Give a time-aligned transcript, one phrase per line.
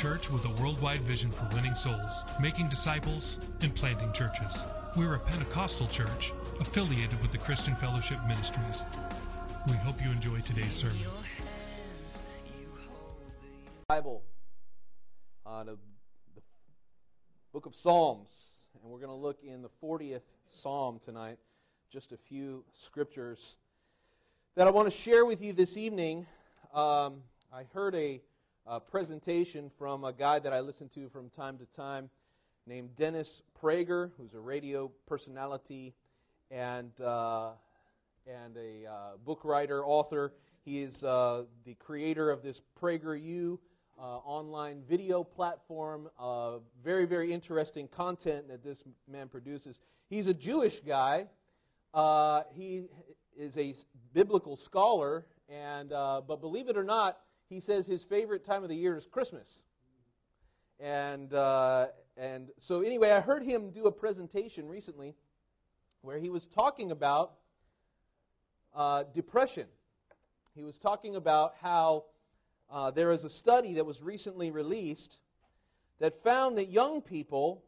[0.00, 4.64] Church with a worldwide vision for winning souls, making disciples, and planting churches.
[4.96, 8.82] We're a Pentecostal church affiliated with the Christian Fellowship Ministries.
[9.66, 10.96] We hope you enjoy today's sermon.
[13.88, 14.22] Bible,
[15.44, 15.76] uh, the,
[16.34, 16.40] the
[17.52, 21.36] book of Psalms, and we're going to look in the 40th Psalm tonight.
[21.92, 23.56] Just a few scriptures
[24.54, 26.24] that I want to share with you this evening.
[26.72, 27.16] Um,
[27.52, 28.22] I heard a,
[28.66, 32.10] uh presentation from a guy that I listen to from time to time
[32.66, 35.94] named Dennis Prager, who's a radio personality
[36.50, 37.50] and uh,
[38.26, 40.34] and a uh, book writer, author.
[40.64, 43.58] He is uh, the creator of this PragerU
[43.98, 46.08] uh, online video platform.
[46.84, 49.78] Very, very interesting content that this man produces.
[50.08, 51.26] He's a Jewish guy.
[52.54, 52.84] He
[53.36, 53.74] is a
[54.12, 57.18] biblical scholar, and uh, but believe it or not,
[57.50, 59.62] he says his favorite time of the year is Christmas.
[60.78, 65.16] And uh, and so anyway, I heard him do a presentation recently
[66.00, 67.32] where he was talking about
[68.74, 69.66] uh, depression.
[70.54, 72.04] He was talking about how
[72.70, 75.18] uh, there is a study that was recently released
[75.98, 77.64] that found that young people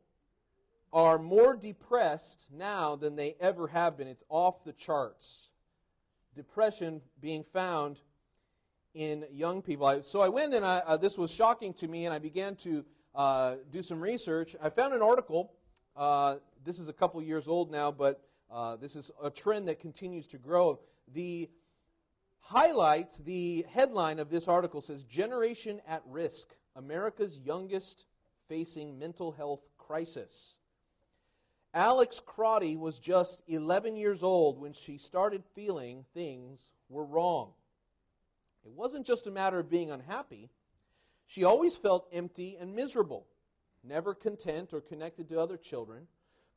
[0.92, 4.06] are more depressed now than they ever have been.
[4.06, 5.48] It's off the charts.
[6.34, 7.98] Depression being found
[8.94, 9.86] in young people.
[9.86, 12.56] I, so I went and I, uh, this was shocking to me, and I began
[12.56, 12.84] to
[13.14, 14.54] uh, do some research.
[14.60, 15.52] I found an article.
[15.96, 19.80] Uh, this is a couple years old now, but uh, this is a trend that
[19.80, 20.80] continues to grow.
[21.12, 21.48] The
[22.40, 28.06] highlight, the headline of this article says Generation at Risk America's Youngest
[28.48, 30.56] Facing Mental Health Crisis.
[31.74, 37.52] Alex Crotty was just 11 years old when she started feeling things were wrong.
[38.64, 40.50] It wasn't just a matter of being unhappy.
[41.26, 43.26] She always felt empty and miserable,
[43.82, 46.06] never content or connected to other children.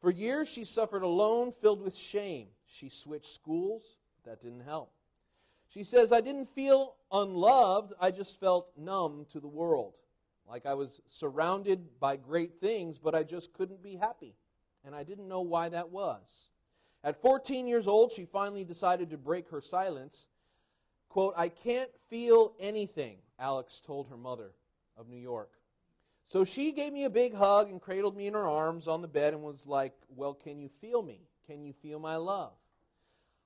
[0.02, 2.48] For years, she suffered alone, filled with shame.
[2.68, 4.92] She switched schools, that didn't help.
[5.70, 9.96] She says, I didn't feel unloved, I just felt numb to the world.
[10.48, 14.36] Like I was surrounded by great things, but I just couldn't be happy.
[14.86, 16.50] And I didn't know why that was.
[17.04, 20.28] At 14 years old, she finally decided to break her silence.
[21.16, 24.52] Quote, I can't feel anything, Alex told her mother
[24.98, 25.50] of New York.
[26.26, 29.08] So she gave me a big hug and cradled me in her arms on the
[29.08, 31.22] bed and was like, Well, can you feel me?
[31.48, 32.52] Can you feel my love?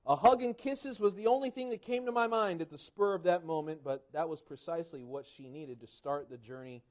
[0.04, 2.76] A hug and kisses was the only thing that came to my mind at the
[2.76, 6.82] spur of that moment, but that was precisely what she needed to start the journey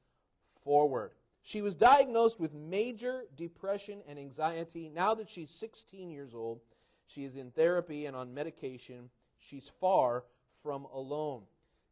[0.63, 1.11] forward.
[1.41, 4.87] She was diagnosed with major depression and anxiety.
[4.87, 6.61] Now that she's 16 years old,
[7.05, 9.09] she is in therapy and on medication.
[9.39, 10.23] She's far
[10.63, 11.43] from alone.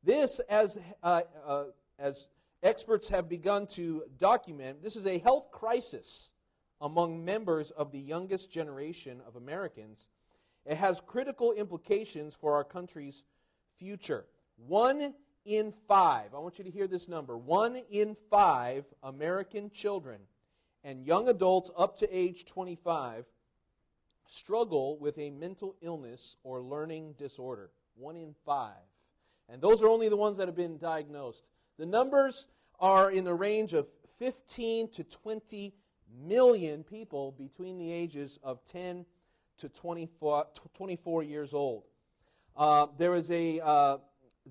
[0.04, 1.64] This, as, uh, uh,
[2.00, 2.28] as
[2.64, 6.30] experts have begun to document, this is a health crisis
[6.82, 10.08] among members of the youngest generation of Americans.
[10.66, 13.24] It has critical implications for our country's
[13.78, 14.26] future.
[14.68, 15.14] One
[15.46, 20.20] in five, I want you to hear this number one in five American children
[20.84, 23.26] and young adults up to age 25
[24.28, 27.72] struggle with a mental illness or learning disorder.
[27.98, 28.74] One in five.
[29.50, 31.44] And those are only the ones that have been diagnosed.
[31.78, 32.48] The numbers
[32.80, 33.88] are in the range of
[34.20, 35.74] 15 to 20
[36.26, 39.06] million people between the ages of 10
[39.60, 41.84] to 24, 24 years old.
[42.56, 43.98] Uh, there was a uh,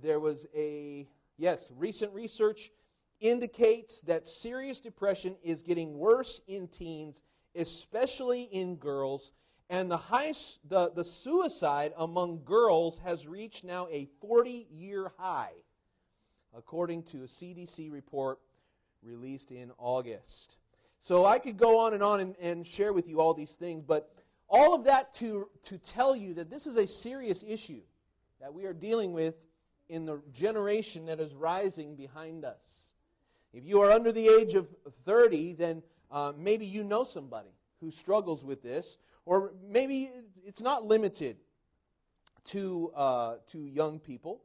[0.01, 2.71] there was a yes recent research
[3.21, 7.23] indicates that serious depression is getting worse in teens,
[7.55, 9.33] especially in girls,
[9.69, 10.33] and the high
[10.69, 15.53] the, the suicide among girls has reached now a 40 year high,
[16.57, 18.39] according to a CDC report
[19.03, 20.57] released in August.
[21.01, 23.83] So I could go on and on and, and share with you all these things,
[23.87, 24.11] but
[24.49, 27.83] all of that to, to tell you that this is a serious issue
[28.41, 29.35] that we are dealing with
[29.89, 32.91] in the generation that is rising behind us.
[33.53, 34.69] If you are under the age of
[35.05, 40.11] 30, then uh, maybe you know somebody who struggles with this, or maybe
[40.45, 41.37] it's not limited
[42.45, 44.41] to, uh, to young people.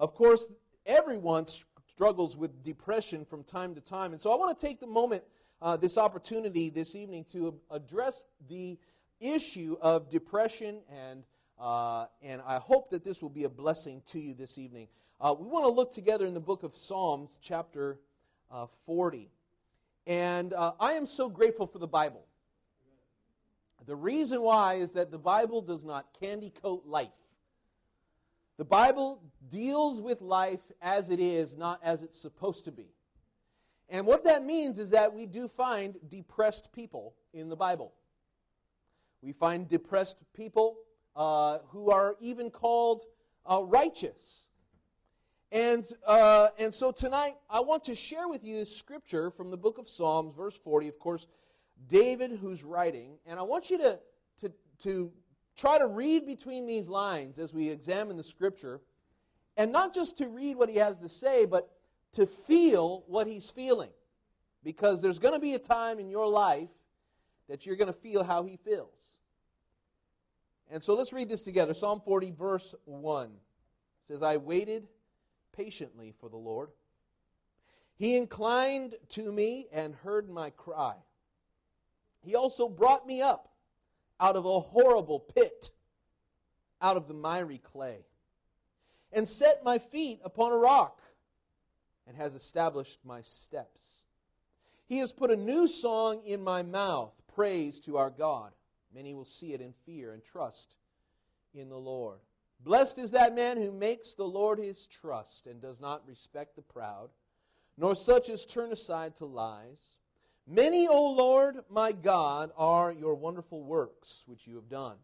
[0.00, 0.48] Of course,
[0.86, 1.46] everyone
[1.86, 4.12] struggles with depression from time to time.
[4.12, 5.22] And so I want to take the moment,
[5.62, 8.78] uh, this opportunity this evening, to address the
[9.20, 11.24] issue of depression, and,
[11.58, 14.88] uh, and I hope that this will be a blessing to you this evening.
[15.20, 17.98] Uh, we want to look together in the book of Psalms, chapter
[18.50, 19.30] uh, 40.
[20.06, 22.24] And uh, I am so grateful for the Bible.
[23.84, 27.08] The reason why is that the Bible does not candy coat life.
[28.56, 32.88] The Bible deals with life as it is, not as it's supposed to be.
[33.88, 37.92] And what that means is that we do find depressed people in the Bible.
[39.22, 40.78] We find depressed people
[41.14, 43.02] uh, who are even called
[43.44, 44.46] uh, righteous.
[45.52, 49.78] And, uh, and so tonight, I want to share with you scripture from the book
[49.78, 50.88] of Psalms, verse 40.
[50.88, 51.26] Of course,
[51.88, 53.18] David who's writing.
[53.26, 53.98] And I want you to,
[54.40, 55.12] to, to
[55.56, 58.80] try to read between these lines as we examine the scripture.
[59.56, 61.70] And not just to read what he has to say, but
[62.12, 63.90] to feel what he's feeling.
[64.62, 66.68] Because there's going to be a time in your life
[67.48, 69.16] that you're going to feel how he feels.
[70.70, 71.74] And so let's read this together.
[71.74, 73.30] Psalm 40, verse 1
[74.02, 74.88] says, I waited
[75.56, 76.70] patiently for the Lord.
[77.96, 80.94] He inclined to me and heard my cry.
[82.26, 83.52] He also brought me up
[84.18, 85.70] out of a horrible pit,
[86.82, 88.04] out of the miry clay,
[89.12, 91.00] and set my feet upon a rock,
[92.04, 94.02] and has established my steps.
[94.88, 98.52] He has put a new song in my mouth, praise to our God.
[98.92, 100.74] Many will see it in fear and trust
[101.54, 102.18] in the Lord.
[102.58, 106.62] Blessed is that man who makes the Lord his trust and does not respect the
[106.62, 107.10] proud,
[107.78, 109.95] nor such as turn aside to lies.
[110.48, 114.96] Many, O Lord, my God, are your wonderful works which you have done,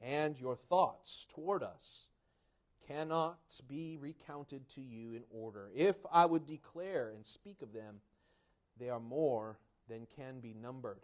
[0.00, 2.06] and your thoughts toward us
[2.88, 3.38] cannot
[3.68, 5.70] be recounted to you in order.
[5.72, 8.00] If I would declare and speak of them,
[8.76, 9.56] they are more
[9.88, 10.98] than can be numbered.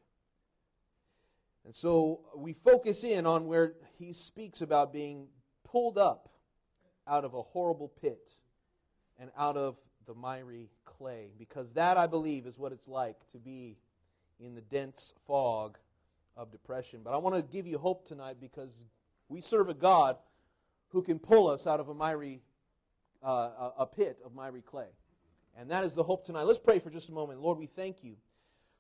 [1.65, 5.29] And so we focus in on where he speaks about being
[5.63, 6.31] pulled up
[7.07, 8.29] out of a horrible pit
[9.21, 9.77] and out of
[10.07, 11.29] the miry clay.
[11.39, 13.77] Because that, I believe, is what it's like to be
[14.41, 15.79] in the dense fog
[16.37, 17.01] of depression.
[17.05, 18.85] But I want to give you hope tonight because
[19.29, 20.17] we serve a God
[20.89, 22.41] who can pull us out of a miry
[23.23, 24.87] uh, a pit of miry clay.
[25.59, 26.45] And that is the hope tonight.
[26.45, 27.41] Let's pray for just a moment.
[27.41, 28.15] Lord, we thank you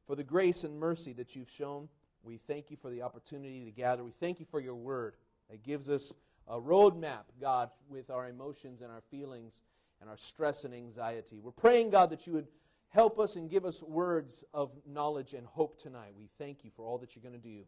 [0.06, 1.88] for the grace and mercy that you've shown.
[2.23, 4.05] We thank you for the opportunity to gather.
[4.05, 5.15] We thank you for your word
[5.50, 6.15] that gives us
[6.47, 9.61] a roadmap, God, with our emotions and our feelings
[10.00, 11.41] and our stress and anxiety.
[11.43, 12.49] We're praying, God, that you would
[12.89, 16.15] help us and give us words of knowledge and hope tonight.
[16.19, 17.65] We thank you for all that you're going to do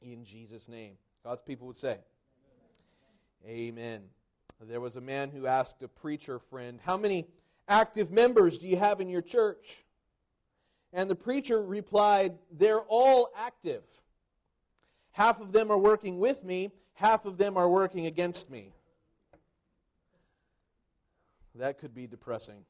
[0.00, 0.94] in Jesus' name.
[1.24, 1.98] God's people would say,
[3.46, 4.02] Amen.
[4.60, 7.26] There was a man who asked a preacher friend, How many
[7.68, 9.84] active members do you have in your church?
[10.92, 13.82] And the preacher replied, They're all active.
[15.12, 18.72] Half of them are working with me, half of them are working against me.
[21.58, 22.64] That could be depressing.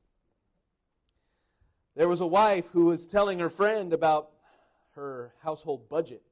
[1.97, 4.31] There was a wife who was telling her friend about
[4.95, 6.23] her household budget.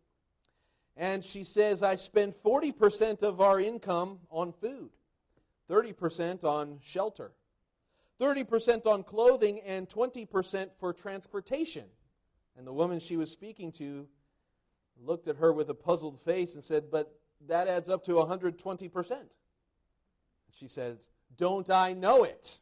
[0.97, 4.91] And she says, I spend 40% of our income on food,
[5.69, 7.33] 30% on shelter,
[8.21, 11.85] 30% on clothing, and 20% for transportation.
[12.57, 14.07] And the woman she was speaking to
[15.03, 17.19] looked at her with a puzzled face and said, But
[17.49, 19.17] that adds up to 120%.
[20.53, 20.99] She said,
[21.37, 22.59] Don't I know it?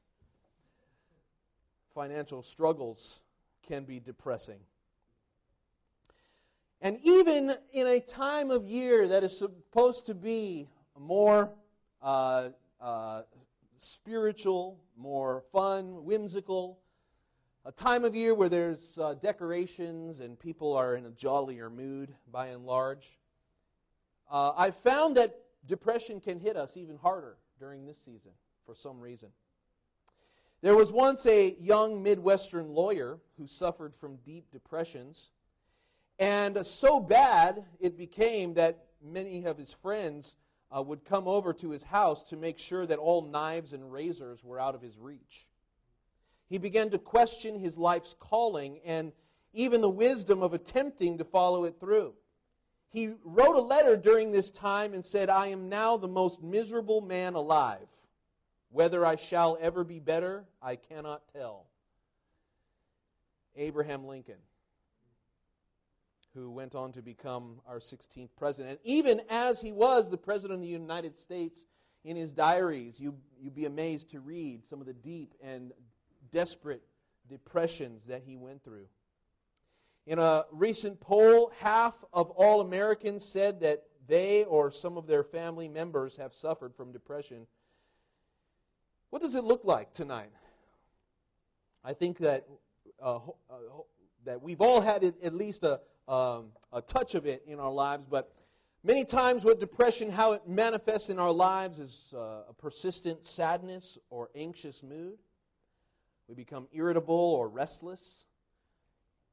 [1.95, 3.21] Financial struggles
[3.67, 4.59] can be depressing.
[6.81, 11.51] And even in a time of year that is supposed to be more
[12.01, 12.49] uh,
[12.81, 13.23] uh,
[13.77, 16.81] spiritual, more fun, whimsical,
[17.65, 22.13] a time of year where there's uh, decorations and people are in a jollier mood
[22.33, 23.19] by and large,
[24.31, 28.33] uh, I've found that depression can hit us even harder during this season
[28.65, 29.29] for some reason.
[30.63, 35.31] There was once a young Midwestern lawyer who suffered from deep depressions.
[36.19, 40.37] And so bad it became that many of his friends
[40.75, 44.45] uh, would come over to his house to make sure that all knives and razors
[44.45, 45.49] were out of his reach.
[46.49, 49.13] He began to question his life's calling and
[49.53, 52.15] even the wisdom of attempting to follow it through.
[52.89, 57.01] He wrote a letter during this time and said, I am now the most miserable
[57.01, 57.89] man alive.
[58.73, 61.67] Whether I shall ever be better, I cannot tell.
[63.55, 64.39] Abraham Lincoln,
[66.35, 68.81] who went on to become our 16th president.
[68.83, 71.67] Even as he was the president of the United States,
[72.05, 75.73] in his diaries, you, you'd be amazed to read some of the deep and
[76.33, 76.83] desperate
[77.29, 78.87] depressions that he went through.
[80.07, 85.23] In a recent poll, half of all Americans said that they or some of their
[85.23, 87.47] family members have suffered from depression.
[89.13, 90.31] What does it look like tonight?
[91.85, 92.49] I think that
[92.99, 93.57] uh, uh,
[94.25, 97.71] that we've all had it, at least a, um, a touch of it in our
[97.71, 98.33] lives, but
[98.83, 103.99] many times with depression, how it manifests in our lives is uh, a persistent sadness
[104.09, 105.19] or anxious mood.
[106.27, 108.25] We become irritable or restless.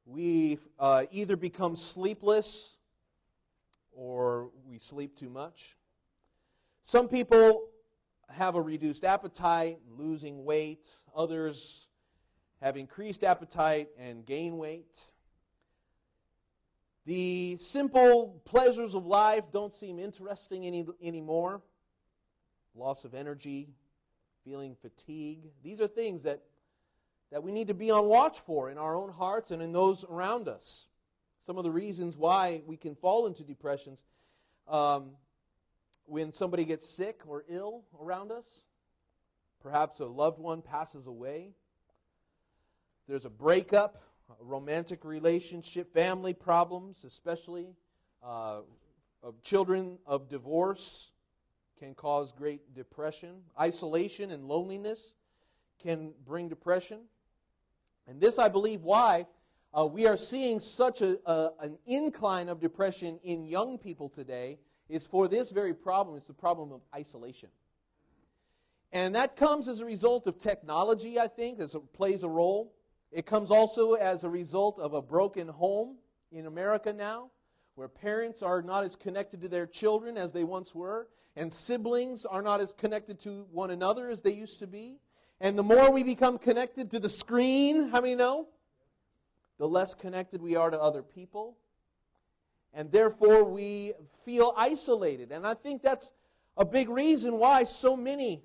[0.04, 2.76] We uh, either become sleepless
[3.92, 5.78] or we sleep too much.
[6.82, 7.69] Some people
[8.32, 10.88] have a reduced appetite, losing weight.
[11.14, 11.88] Others
[12.60, 14.94] have increased appetite and gain weight.
[17.06, 21.62] The simple pleasures of life don't seem interesting any, anymore.
[22.74, 23.68] Loss of energy,
[24.44, 25.40] feeling fatigue.
[25.62, 26.42] These are things that,
[27.32, 30.04] that we need to be on watch for in our own hearts and in those
[30.04, 30.86] around us.
[31.40, 34.04] Some of the reasons why we can fall into depressions
[34.68, 35.10] um,
[36.10, 38.64] when somebody gets sick or ill around us,
[39.62, 41.52] perhaps a loved one passes away,
[43.06, 47.76] there's a breakup, a romantic relationship, family problems, especially
[48.24, 48.60] uh,
[49.22, 51.12] of children of divorce,
[51.78, 53.36] can cause great depression.
[53.58, 55.14] Isolation and loneliness
[55.80, 57.02] can bring depression.
[58.08, 59.26] And this, I believe, why
[59.72, 64.58] uh, we are seeing such a, a, an incline of depression in young people today
[64.90, 66.16] is for this very problem.
[66.16, 67.48] It's the problem of isolation.
[68.92, 72.74] And that comes as a result of technology, I think, that plays a role.
[73.12, 75.96] It comes also as a result of a broken home
[76.32, 77.30] in America now,
[77.76, 82.24] where parents are not as connected to their children as they once were, and siblings
[82.24, 84.98] are not as connected to one another as they used to be.
[85.40, 88.48] And the more we become connected to the screen, how many know?
[89.58, 91.56] The less connected we are to other people.
[92.72, 93.92] And therefore, we
[94.24, 95.32] feel isolated.
[95.32, 96.12] And I think that's
[96.56, 98.42] a big reason why so many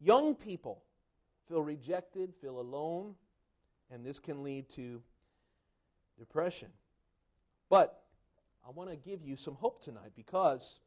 [0.00, 0.82] young people
[1.48, 3.14] feel rejected, feel alone,
[3.90, 5.00] and this can lead to
[6.18, 6.68] depression.
[7.68, 8.02] But
[8.66, 10.80] I want to give you some hope tonight because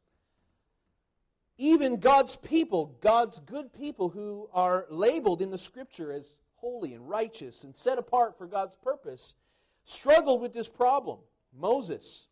[1.58, 7.08] even God's people, God's good people who are labeled in the scripture as holy and
[7.08, 9.34] righteous and set apart for God's purpose,
[9.84, 11.18] struggled with this problem.
[11.52, 12.26] Moses,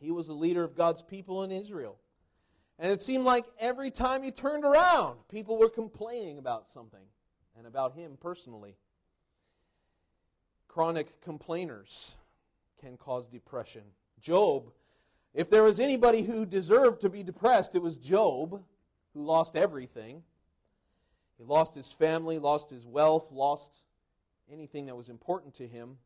[0.00, 1.96] he was the leader of God's people in Israel.
[2.78, 7.04] And it seemed like every time he turned around, people were complaining about something
[7.56, 8.76] and about him personally.
[10.68, 12.16] Chronic complainers
[12.80, 13.82] can cause depression.
[14.20, 14.72] Job,
[15.34, 18.62] if there was anybody who deserved to be depressed, it was Job,
[19.14, 20.22] who lost everything.
[21.38, 23.82] He lost his family, lost his wealth, lost
[24.50, 25.98] anything that was important to him.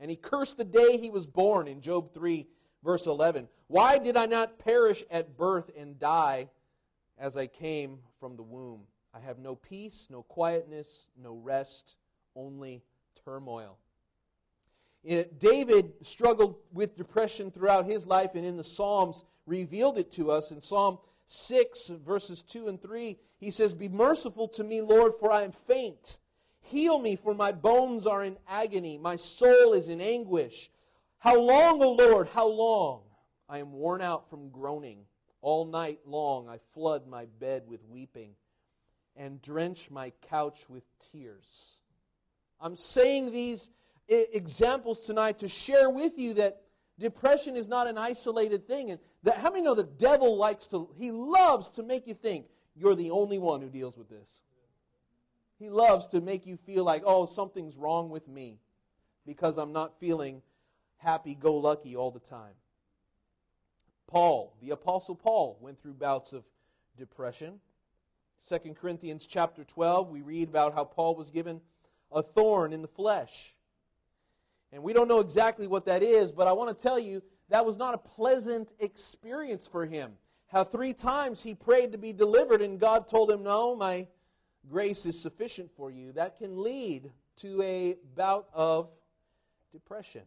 [0.00, 2.46] And he cursed the day he was born in Job 3,
[2.84, 3.48] verse 11.
[3.66, 6.48] Why did I not perish at birth and die
[7.18, 8.82] as I came from the womb?
[9.12, 11.96] I have no peace, no quietness, no rest,
[12.36, 12.82] only
[13.24, 13.78] turmoil.
[15.02, 20.30] It, David struggled with depression throughout his life, and in the Psalms revealed it to
[20.30, 20.50] us.
[20.50, 25.30] In Psalm 6, verses 2 and 3, he says, Be merciful to me, Lord, for
[25.30, 26.18] I am faint.
[26.68, 28.98] Heal me, for my bones are in agony.
[28.98, 30.70] My soul is in anguish.
[31.18, 33.02] How long, O Lord, how long?
[33.48, 35.06] I am worn out from groaning.
[35.40, 38.32] All night long I flood my bed with weeping
[39.16, 41.78] and drench my couch with tears.
[42.60, 43.70] I'm saying these
[44.08, 46.62] examples tonight to share with you that
[46.98, 48.90] depression is not an isolated thing.
[48.90, 52.46] And that how many know the devil likes to he loves to make you think
[52.76, 54.28] you're the only one who deals with this.
[55.58, 58.58] He loves to make you feel like, oh, something's wrong with me
[59.26, 60.42] because I'm not feeling
[60.98, 62.54] happy go lucky all the time.
[64.06, 66.44] Paul, the apostle Paul went through bouts of
[66.96, 67.60] depression.
[68.48, 71.60] 2 Corinthians chapter 12, we read about how Paul was given
[72.12, 73.54] a thorn in the flesh.
[74.72, 77.66] And we don't know exactly what that is, but I want to tell you that
[77.66, 80.12] was not a pleasant experience for him.
[80.46, 84.06] How three times he prayed to be delivered, and God told him, No, my
[84.70, 86.12] grace is sufficient for you.
[86.12, 88.90] That can lead to a bout of
[89.72, 90.22] depression.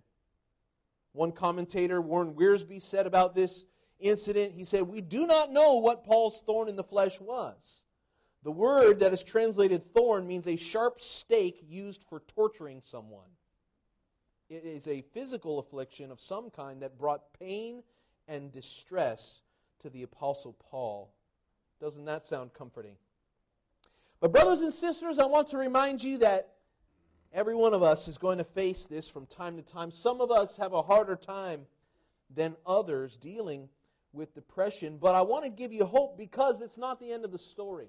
[1.13, 3.65] One commentator, Warren Wiersbe, said about this
[3.99, 7.83] incident, he said, We do not know what Paul's thorn in the flesh was.
[8.43, 13.29] The word that is translated thorn means a sharp stake used for torturing someone.
[14.49, 17.83] It is a physical affliction of some kind that brought pain
[18.27, 19.41] and distress
[19.81, 21.13] to the Apostle Paul.
[21.79, 22.95] Doesn't that sound comforting?
[24.21, 26.53] But, brothers and sisters, I want to remind you that
[27.33, 29.91] every one of us is going to face this from time to time.
[29.91, 31.65] Some of us have a harder time
[32.33, 33.67] than others dealing
[34.13, 37.31] with depression, but I want to give you hope because it's not the end of
[37.31, 37.87] the story.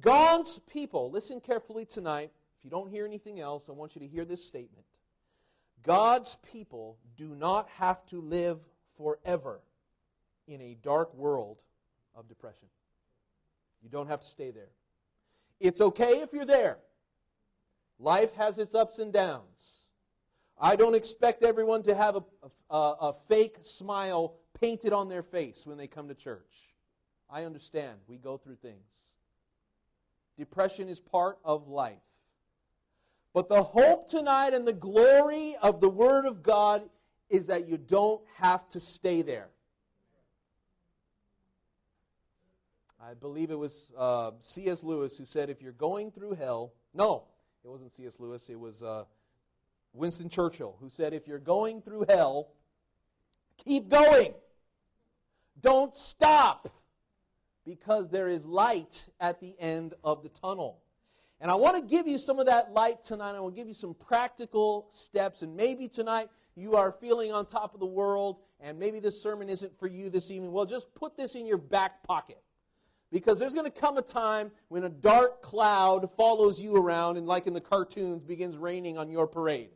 [0.00, 2.30] God's people, listen carefully tonight.
[2.58, 4.86] If you don't hear anything else, I want you to hear this statement.
[5.82, 8.60] God's people do not have to live
[8.96, 9.60] forever
[10.46, 11.62] in a dark world
[12.14, 12.68] of depression.
[13.82, 14.70] You don't have to stay there.
[15.60, 16.78] It's okay if you're there.
[17.98, 19.86] Life has its ups and downs.
[20.60, 22.22] I don't expect everyone to have a,
[22.70, 26.52] a, a fake smile painted on their face when they come to church.
[27.28, 27.98] I understand.
[28.06, 29.12] We go through things.
[30.36, 31.98] Depression is part of life.
[33.34, 36.88] But the hope tonight and the glory of the Word of God
[37.30, 39.48] is that you don't have to stay there.
[43.04, 44.84] I believe it was uh, C.S.
[44.84, 47.24] Lewis who said, if you're going through hell, no,
[47.64, 48.20] it wasn't C.S.
[48.20, 49.04] Lewis, it was uh,
[49.92, 52.52] Winston Churchill who said, if you're going through hell,
[53.64, 54.34] keep going.
[55.60, 56.72] Don't stop
[57.64, 60.78] because there is light at the end of the tunnel.
[61.40, 63.34] And I want to give you some of that light tonight.
[63.34, 65.42] I will give you some practical steps.
[65.42, 69.48] And maybe tonight you are feeling on top of the world, and maybe this sermon
[69.48, 70.52] isn't for you this evening.
[70.52, 72.38] Well, just put this in your back pocket.
[73.12, 77.26] Because there's going to come a time when a dark cloud follows you around and,
[77.26, 79.68] like in the cartoons, begins raining on your parade.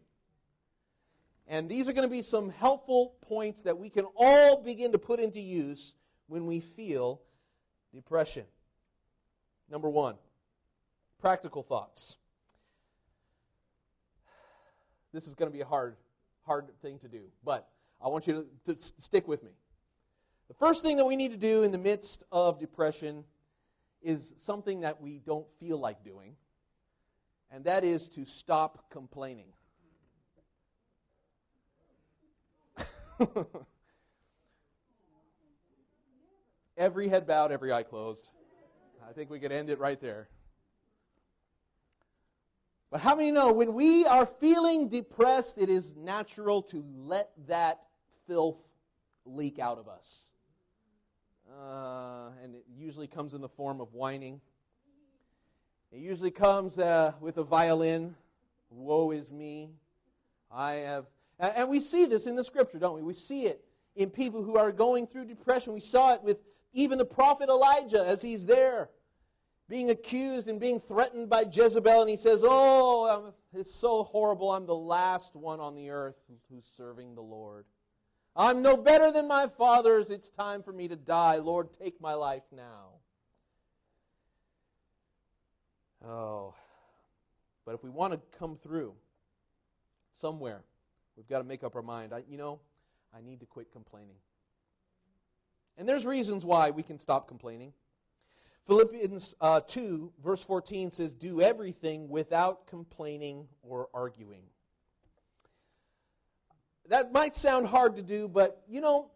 [1.47, 4.99] And these are going to be some helpful points that we can all begin to
[4.99, 5.95] put into use
[6.28, 7.21] when we feel
[7.95, 8.45] depression.
[9.71, 10.16] Number one,
[11.21, 12.16] practical thoughts.
[15.12, 15.97] This is going to be a hard,
[16.47, 17.69] hard thing to do, but
[18.02, 19.50] I want you to, to stick with me.
[20.49, 23.25] The first thing that we need to do in the midst of depression
[24.03, 26.37] is something that we don't feel like doing,
[27.50, 29.49] and that is to stop complaining.
[36.76, 38.28] every head bowed, every eye closed.
[39.09, 40.28] I think we could end it right there.
[42.91, 47.80] But how many know when we are feeling depressed, it is natural to let that
[48.28, 48.59] filth
[49.25, 50.30] leak out of us?
[51.50, 54.41] Uh, and it usually comes in the form of whining.
[55.93, 58.15] It usually comes uh, with a violin.
[58.71, 59.71] Woe is me.
[60.50, 61.06] I have.
[61.39, 63.02] And we see this in the scripture, don't we?
[63.02, 65.73] We see it in people who are going through depression.
[65.73, 66.39] We saw it with
[66.73, 68.91] even the prophet Elijah as he's there
[69.69, 74.52] being accused and being threatened by Jezebel, and he says, Oh, it's so horrible.
[74.52, 76.17] I'm the last one on the earth
[76.50, 77.65] who's serving the Lord.
[78.36, 80.10] I'm no better than my fathers.
[80.10, 81.36] It's time for me to die.
[81.36, 82.88] Lord, take my life now.
[86.06, 86.54] Oh.
[87.64, 88.92] But if we want to come through
[90.12, 90.62] somewhere,
[91.16, 92.12] we've got to make up our mind.
[92.12, 92.60] I, you know,
[93.16, 94.16] I need to quit complaining.
[95.78, 97.72] And there's reasons why we can stop complaining.
[98.66, 104.42] Philippians uh, 2, verse 14 says, Do everything without complaining or arguing.
[106.88, 109.10] That might sound hard to do, but you know,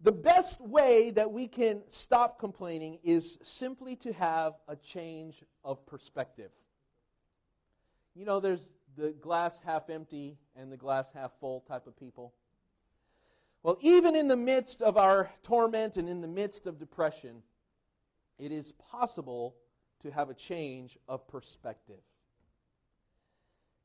[0.00, 5.84] the best way that we can stop complaining is simply to have a change of
[5.86, 6.50] perspective.
[8.14, 12.34] You know, there's the glass half empty and the glass half full type of people.
[13.62, 17.42] Well, even in the midst of our torment and in the midst of depression,
[18.38, 19.56] it is possible
[20.00, 22.00] to have a change of perspective.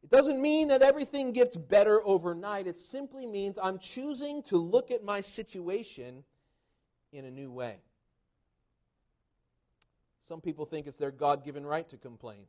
[0.03, 2.67] It doesn't mean that everything gets better overnight.
[2.67, 6.23] It simply means I'm choosing to look at my situation
[7.13, 7.77] in a new way.
[10.27, 12.45] Some people think it's their God given right to complain.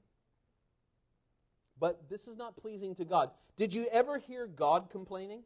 [1.78, 3.30] But this is not pleasing to God.
[3.56, 5.42] Did you ever hear God complaining?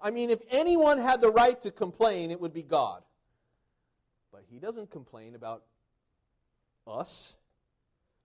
[0.00, 3.02] I mean, if anyone had the right to complain, it would be God.
[4.32, 5.64] But he doesn't complain about
[6.86, 7.34] us.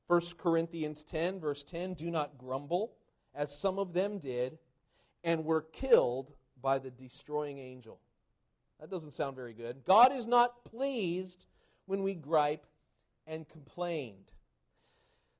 [0.08, 2.94] 1 Corinthians 10, verse 10 Do not grumble,
[3.34, 4.58] as some of them did,
[5.24, 8.00] and were killed by the destroying angel.
[8.80, 9.86] That doesn't sound very good.
[9.86, 11.46] God is not pleased
[11.86, 12.66] when we gripe
[13.26, 14.32] and complained.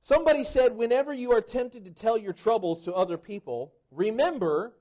[0.00, 4.74] Somebody said, whenever you are tempted to tell your troubles to other people, remember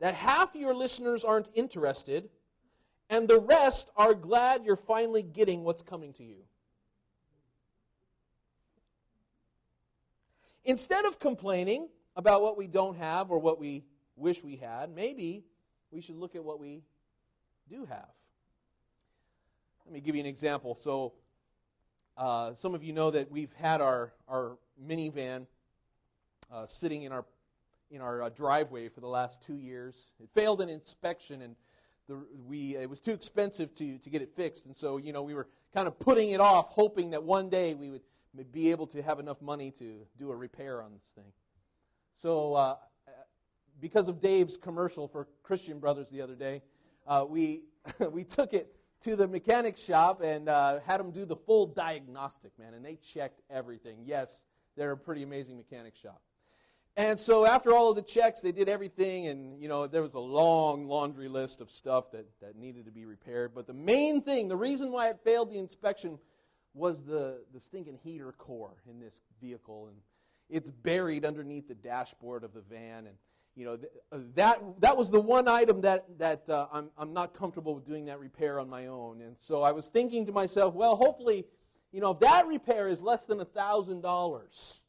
[0.00, 2.30] that half your listeners aren't interested,
[3.08, 6.44] and the rest are glad you're finally getting what's coming to you.
[10.64, 13.84] Instead of complaining about what we don't have or what we
[14.16, 15.44] wish we had, maybe
[15.90, 16.82] we should look at what we
[17.68, 18.08] do have.
[19.86, 20.74] Let me give you an example.
[20.74, 21.14] So,
[22.16, 25.46] Uh, some of you know that we've had our, our minivan
[26.52, 27.24] uh, sitting in our,
[27.90, 30.12] in our uh, driveway for the last two years.
[30.18, 31.56] It failed an inspection, and
[32.08, 34.66] the, we, it was too expensive to, to get it fixed.
[34.66, 37.74] And so, you know, we were kind of putting it off, hoping that one day
[37.74, 38.02] we would
[38.52, 41.32] be able to have enough money to do a repair on this thing.
[42.14, 42.76] So, uh,
[43.80, 46.62] because of Dave's commercial for Christian Brothers the other day,
[47.06, 47.62] uh, we,
[48.10, 52.52] we took it to the mechanic shop and uh, had them do the full diagnostic,
[52.58, 52.74] man.
[52.74, 54.00] And they checked everything.
[54.04, 54.44] Yes,
[54.76, 56.20] they're a pretty amazing mechanic shop.
[56.96, 60.14] And so after all of the checks, they did everything, and you know there was
[60.14, 63.52] a long laundry list of stuff that, that needed to be repaired.
[63.54, 66.18] But the main thing, the reason why it failed the inspection,
[66.74, 69.96] was the, the stinking heater core in this vehicle, and
[70.48, 73.06] it's buried underneath the dashboard of the van.
[73.06, 73.16] And
[73.56, 77.12] you know th- uh, that that was the one item that that uh, I'm I'm
[77.12, 79.20] not comfortable with doing that repair on my own.
[79.20, 81.46] And so I was thinking to myself, well, hopefully,
[81.92, 84.80] you know, if that repair is less than a thousand dollars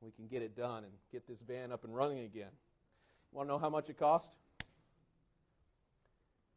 [0.00, 2.48] we can get it done and get this van up and running again.
[3.32, 4.38] Want to know how much it cost?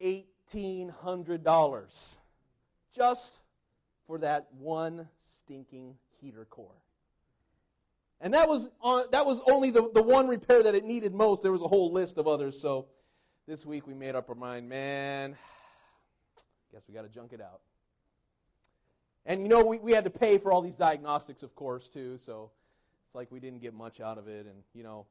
[0.02, 2.16] $1,800
[2.94, 3.38] just
[4.06, 6.76] for that one stinking heater core.
[8.20, 11.42] And that was, on, that was only the, the one repair that it needed most.
[11.42, 12.60] There was a whole list of others.
[12.60, 12.86] So
[13.46, 15.36] this week we made up our mind, man,
[16.72, 17.60] guess we got to junk it out.
[19.26, 22.18] And you know, we, we had to pay for all these diagnostics, of course, too.
[22.18, 22.50] So
[23.06, 24.46] it's like we didn't get much out of it.
[24.46, 25.06] And, you know,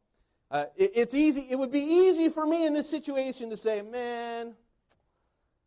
[0.49, 1.47] uh, it, it's easy.
[1.49, 4.53] It would be easy for me in this situation to say, man,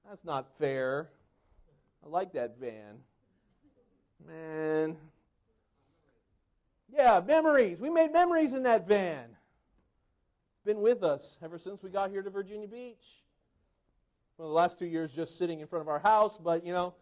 [0.09, 1.09] that's not fair.
[2.05, 2.99] I like that van.
[4.27, 4.97] Man.
[6.93, 7.81] Yeah, memories.
[7.81, 9.25] We made memories in that van.
[10.65, 13.23] Been with us ever since we got here to Virginia Beach.
[14.37, 16.95] Well, the last two years just sitting in front of our house, but, you know,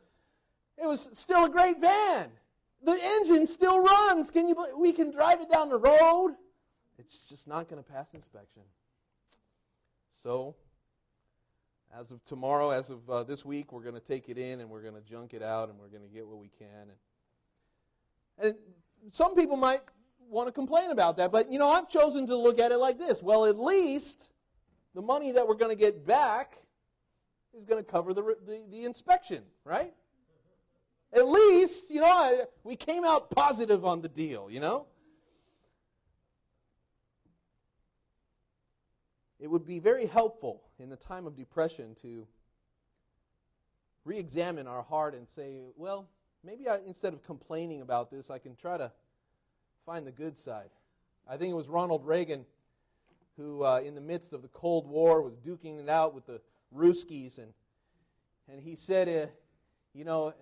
[0.76, 2.30] it was still a great van
[2.84, 4.30] the engine still runs.
[4.30, 4.54] Can you?
[4.54, 6.36] believe- We can drive it down the road.
[6.98, 8.62] It's just not going to pass inspection.
[10.12, 10.54] So,
[11.92, 14.70] as of tomorrow, as of uh, this week, we're going to take it in and
[14.70, 16.68] we're going to junk it out and we're going to get what we can.
[16.82, 16.98] And,
[18.38, 18.54] and
[19.10, 19.82] some people might
[20.28, 22.98] want to complain about that, but you know, I've chosen to look at it like
[22.98, 23.22] this.
[23.22, 24.30] Well, at least
[24.94, 26.58] the money that we're going to get back
[27.56, 29.92] is going to cover the, the, the inspection, right?
[31.12, 34.86] At least, you know, I, we came out positive on the deal, you know?
[39.38, 42.26] It would be very helpful in the time of depression to
[44.04, 46.08] re examine our heart and say, well,
[46.44, 48.92] maybe I, instead of complaining about this, I can try to
[49.86, 50.70] find the good side.
[51.28, 52.44] I think it was Ronald Reagan
[53.36, 56.40] who, uh, in the midst of the Cold War, was duking it out with the
[56.74, 57.52] Ruskies, and,
[58.48, 59.26] and he said, uh,
[59.92, 60.32] you know, uh,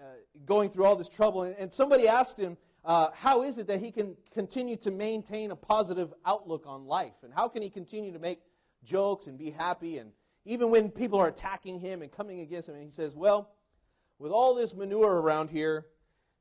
[0.44, 1.42] going through all this trouble.
[1.42, 5.52] And, and somebody asked him, uh, how is it that he can continue to maintain
[5.52, 7.14] a positive outlook on life?
[7.22, 8.40] And how can he continue to make
[8.84, 9.98] jokes and be happy?
[9.98, 10.10] And
[10.44, 13.50] even when people are attacking him and coming against him, and he says, well,
[14.18, 15.86] with all this manure around here,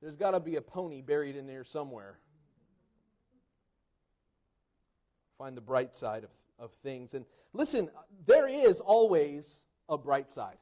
[0.02, 2.18] there's got to be a pony buried in there somewhere.
[5.38, 7.14] Find the bright side of, of things.
[7.14, 7.90] And listen,
[8.26, 10.58] there is always a bright side.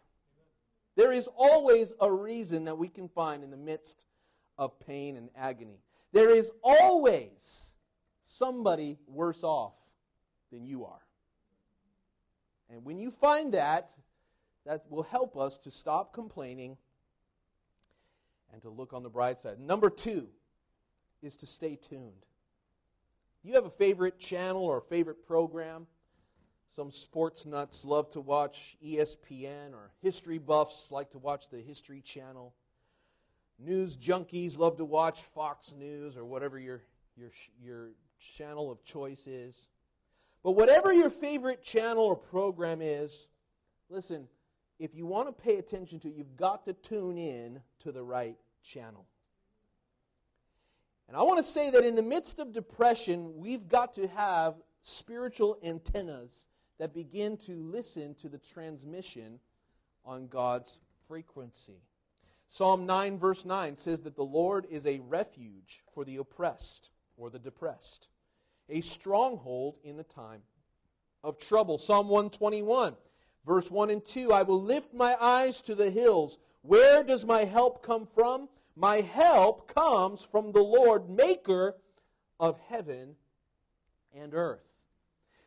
[0.95, 4.03] There is always a reason that we can find in the midst
[4.57, 5.79] of pain and agony.
[6.11, 7.71] There is always
[8.23, 9.75] somebody worse off
[10.51, 11.01] than you are.
[12.69, 13.91] And when you find that,
[14.65, 16.77] that will help us to stop complaining
[18.53, 19.59] and to look on the bright side.
[19.59, 20.27] Number two
[21.21, 22.25] is to stay tuned.
[23.41, 25.87] Do you have a favorite channel or a favorite program?
[26.75, 32.01] Some sports nuts love to watch ESPN, or history buffs like to watch the History
[32.01, 32.53] Channel.
[33.57, 36.83] News junkies love to watch Fox News or whatever your,
[37.17, 37.31] your,
[37.61, 37.89] your
[38.37, 39.67] channel of choice is.
[40.43, 43.27] But whatever your favorite channel or program is,
[43.89, 44.27] listen,
[44.79, 48.37] if you want to pay attention to you've got to tune in to the right
[48.63, 49.05] channel.
[51.07, 54.55] And I want to say that in the midst of depression, we've got to have
[54.81, 56.45] spiritual antennas
[56.77, 59.39] that begin to listen to the transmission
[60.05, 61.81] on God's frequency.
[62.47, 67.29] Psalm 9, verse 9 says that the Lord is a refuge for the oppressed or
[67.29, 68.07] the depressed,
[68.69, 70.41] a stronghold in the time
[71.23, 71.77] of trouble.
[71.77, 72.95] Psalm 121,
[73.45, 76.37] verse 1 and 2 I will lift my eyes to the hills.
[76.61, 78.49] Where does my help come from?
[78.75, 81.75] My help comes from the Lord, maker
[82.39, 83.15] of heaven
[84.13, 84.63] and earth.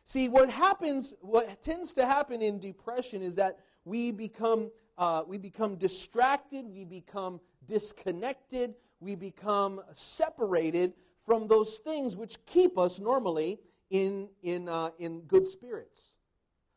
[0.05, 5.37] See, what happens, what tends to happen in depression is that we become, uh, we
[5.37, 10.93] become distracted, we become disconnected, we become separated
[11.25, 16.12] from those things which keep us normally in, in, uh, in good spirits.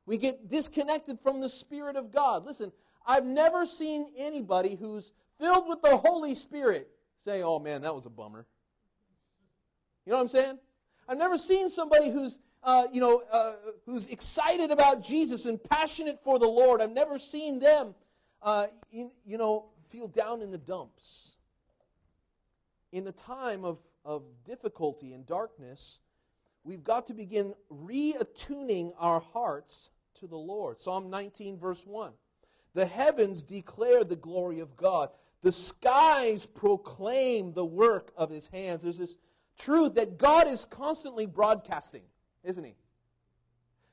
[0.06, 2.46] We get disconnected from the Spirit of God.
[2.46, 2.72] Listen,
[3.04, 6.88] I've never seen anybody who's filled with the Holy Spirit
[7.18, 8.46] say, oh man, that was a bummer.
[10.04, 10.58] You know what I'm saying?
[11.08, 16.22] I've never seen somebody who's, uh, you know, uh, who's excited about Jesus and passionate
[16.22, 16.80] for the Lord.
[16.80, 17.94] I've never seen them,
[18.42, 21.36] uh, you, you know, feel down in the dumps.
[22.92, 25.98] In the time of, of difficulty and darkness,
[26.64, 30.80] we've got to begin reattuning our hearts to the Lord.
[30.80, 32.12] Psalm 19, verse 1.
[32.74, 35.10] The heavens declare the glory of God.
[35.42, 38.82] The skies proclaim the work of his hands.
[38.82, 39.16] There's this
[39.58, 42.02] truth that God is constantly broadcasting,
[42.44, 42.74] isn't he?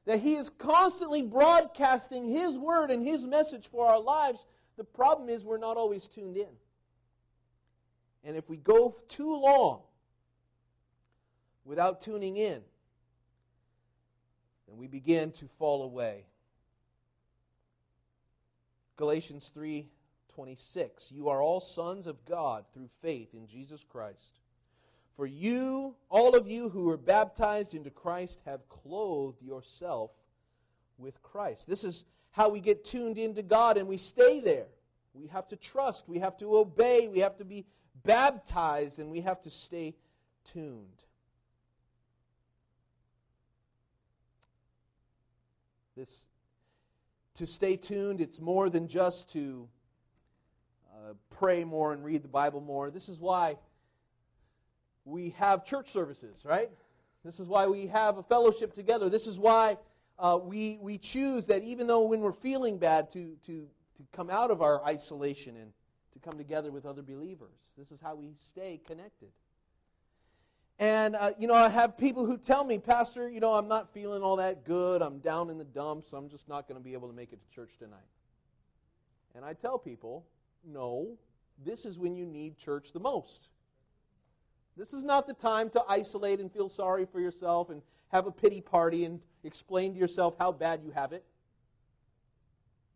[0.05, 4.45] That he is constantly broadcasting his word and his message for our lives.
[4.77, 6.49] The problem is we're not always tuned in.
[8.23, 9.81] And if we go too long
[11.65, 12.61] without tuning in,
[14.73, 16.25] then we begin to fall away.
[18.95, 24.39] Galatians 3:26 You are all sons of God through faith in Jesus Christ.
[25.15, 30.11] For you, all of you who were baptized into Christ have clothed yourself
[30.97, 31.67] with Christ.
[31.67, 34.69] This is how we get tuned into God and we stay there.
[35.13, 37.67] We have to trust, we have to obey, we have to be
[38.03, 39.95] baptized and we have to stay
[40.43, 41.03] tuned.
[45.95, 46.25] This
[47.35, 49.67] to stay tuned, it's more than just to
[50.93, 52.91] uh, pray more and read the Bible more.
[52.91, 53.57] This is why
[55.05, 56.69] we have church services, right?
[57.25, 59.09] This is why we have a fellowship together.
[59.09, 59.77] This is why
[60.19, 64.29] uh, we, we choose that even though when we're feeling bad, to, to, to come
[64.29, 65.71] out of our isolation and
[66.13, 67.57] to come together with other believers.
[67.77, 69.29] This is how we stay connected.
[70.79, 73.93] And, uh, you know, I have people who tell me, Pastor, you know, I'm not
[73.93, 75.01] feeling all that good.
[75.01, 76.13] I'm down in the dumps.
[76.13, 77.99] I'm just not going to be able to make it to church tonight.
[79.35, 80.25] And I tell people,
[80.65, 81.17] no,
[81.63, 83.49] this is when you need church the most.
[84.75, 88.31] This is not the time to isolate and feel sorry for yourself and have a
[88.31, 91.23] pity party and explain to yourself how bad you have it.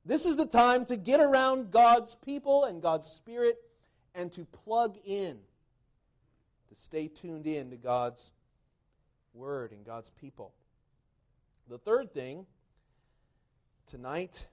[0.06, 3.58] This is the time to get around God's people and God's Spirit
[4.16, 5.38] and to plug in,
[6.70, 8.32] to stay tuned in to God's
[9.34, 10.54] Word and God's people.
[11.70, 12.46] The third thing
[13.86, 14.48] tonight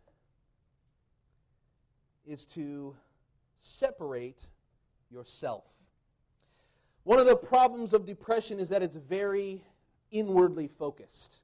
[2.26, 2.94] is to
[3.58, 4.46] separate
[5.10, 5.64] yourself.
[7.04, 9.62] One of the problems of depression is that it's very
[10.10, 11.40] inwardly focused.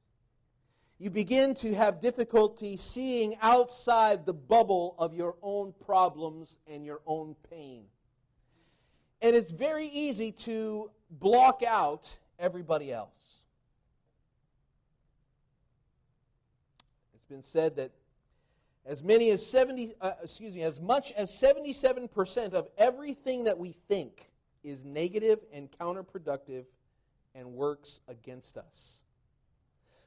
[0.99, 7.01] You begin to have difficulty seeing outside the bubble of your own problems and your
[7.07, 7.85] own pain.
[9.23, 13.37] And it's very easy to block out everybody else.
[17.15, 17.93] It's been said that
[18.87, 23.73] as many as 70 uh, excuse me as much as 77% of everything that we
[23.89, 24.31] think
[24.65, 26.65] is negative and counterproductive
[27.35, 29.03] and works against us.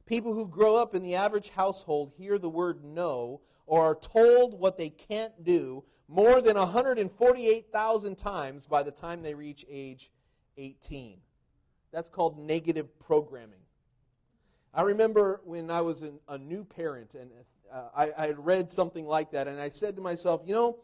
[0.06, 4.60] People who grow up in the average household hear the word no or are told
[4.60, 10.12] what they can't do more than 148,000 times by the time they reach age
[10.58, 11.17] 18.
[11.91, 13.60] That's called negative programming.
[14.76, 17.32] I remember when I was an, a new parent and
[17.71, 20.78] uh, I, had read something like that, and I said to myself, you know,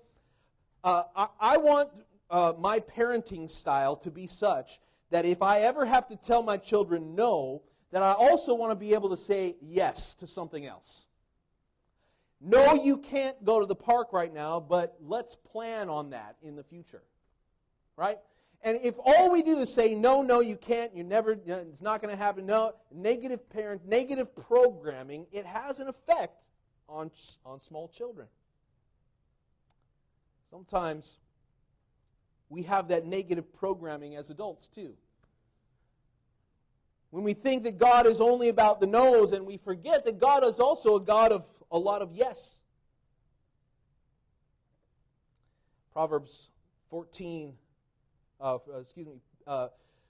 [0.83, 1.89] uh, I, I, want
[2.31, 4.79] uh, my parenting style to be such
[5.11, 7.61] that if I ever have to tell my children no,
[7.91, 11.05] that I also want to be able to say yes to something else.
[12.41, 16.55] No, you can't go to the park right now, but let's plan on that in
[16.55, 17.03] the future.
[17.97, 18.17] Right?
[18.61, 21.81] And if all we do is say, no, no, you can't, you never, uh, it's
[21.81, 26.47] not going to happen, no, negative parent, negative programming, it has an effect
[26.87, 27.11] on,
[27.45, 28.27] on small children.
[30.49, 31.19] Sometimes
[32.49, 34.93] we have that negative programming as adults too.
[37.11, 40.43] When we think that God is only about the no's and we forget that God
[40.43, 42.57] is also a God of a lot of yes.
[45.93, 46.49] Proverbs
[46.89, 47.53] 14,
[48.39, 49.67] uh, excuse me, uh,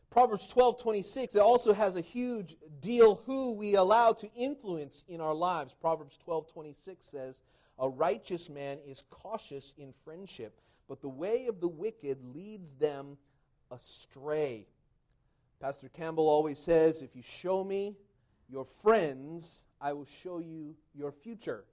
[0.09, 5.21] Proverbs 12, 26, it also has a huge deal who we allow to influence in
[5.21, 5.75] our lives.
[5.79, 7.41] Proverbs 12, 26 says,
[7.77, 13.17] A righteous man is cautious in friendship, but the way of the wicked leads them
[13.71, 14.65] astray.
[15.61, 17.95] Pastor Campbell always says, If you show me
[18.49, 21.65] your friends, I will show you your future.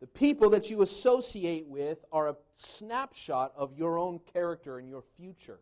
[0.00, 5.04] The people that you associate with are a snapshot of your own character and your
[5.18, 5.60] future.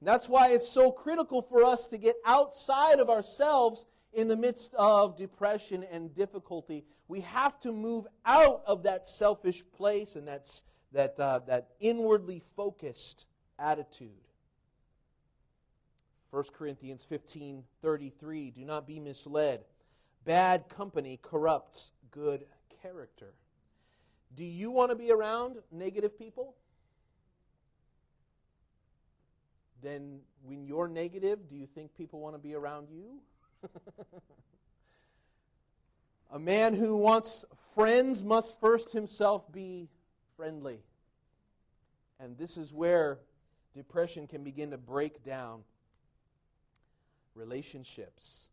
[0.00, 4.36] And that's why it's so critical for us to get outside of ourselves in the
[4.36, 6.84] midst of depression and difficulty.
[7.08, 12.42] We have to move out of that selfish place and that's, that, uh, that inwardly
[12.56, 13.24] focused
[13.58, 14.10] attitude.
[16.30, 19.64] 1 Corinthians 15 33, do not be misled.
[20.24, 22.46] Bad company corrupts good
[22.82, 23.34] character.
[24.36, 26.54] Do you want to be around negative people?
[29.82, 33.20] Then, when you're negative, do you think people want to be around you?
[36.32, 39.88] A man who wants friends must first himself be
[40.36, 40.80] friendly.
[42.18, 43.18] And this is where
[43.74, 45.64] depression can begin to break down
[47.34, 48.46] relationships.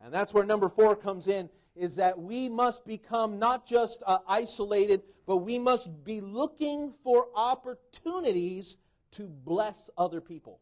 [0.00, 4.18] And that's where number four comes in is that we must become not just uh,
[4.26, 8.76] isolated, but we must be looking for opportunities
[9.12, 10.60] to bless other people.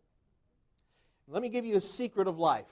[1.28, 2.66] Let me give you a secret of life.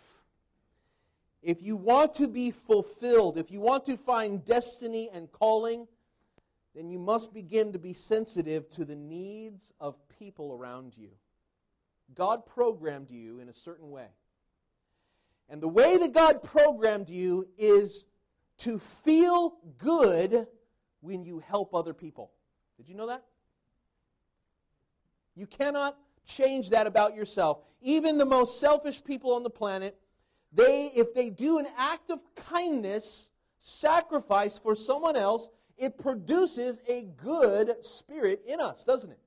[1.43, 5.89] If you want to be fulfilled, if you want to find destiny and calling,
[6.75, 11.11] then you must begin to be sensitive to the needs of people around you.
[12.15, 14.07] God programmed you in a certain way.
[15.53, 18.07] And the way that God programmed you is
[18.59, 20.47] to feel good
[21.03, 22.31] when you help other people.
[22.79, 23.23] Did you know that?
[25.35, 27.59] You cannot change that about yourself.
[27.83, 29.95] Even the most selfish people on the planet,
[30.55, 37.09] they if they do an act of kindness, sacrifice for someone else, it produces a
[37.23, 39.21] good spirit in us, doesn't it?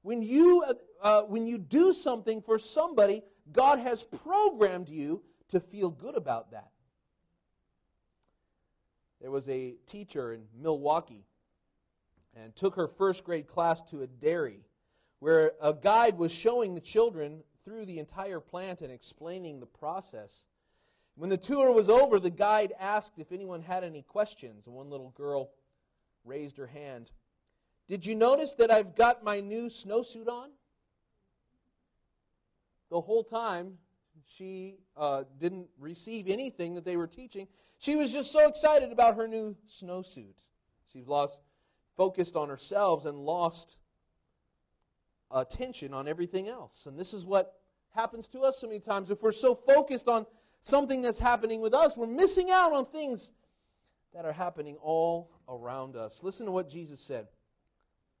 [0.00, 5.60] When you uh, uh, when you do something for somebody, God has programmed you to
[5.60, 6.70] feel good about that.
[9.20, 11.24] There was a teacher in Milwaukee
[12.36, 14.60] and took her first grade class to a dairy
[15.18, 20.44] where a guide was showing the children through the entire plant and explaining the process.
[21.16, 24.88] When the tour was over, the guide asked if anyone had any questions, and one
[24.88, 25.50] little girl
[26.24, 27.10] raised her hand.
[27.88, 30.50] Did you notice that I've got my new snowsuit on?
[32.90, 33.74] The whole time,
[34.26, 37.46] she uh, didn't receive anything that they were teaching.
[37.78, 40.34] She was just so excited about her new snowsuit.
[40.92, 41.40] She lost,
[41.96, 43.76] focused on herself and lost
[45.30, 46.86] attention on everything else.
[46.86, 47.54] And this is what
[47.94, 49.10] happens to us so many times.
[49.10, 50.26] If we're so focused on
[50.62, 53.32] something that's happening with us, we're missing out on things
[54.14, 56.22] that are happening all around us.
[56.22, 57.28] Listen to what Jesus said.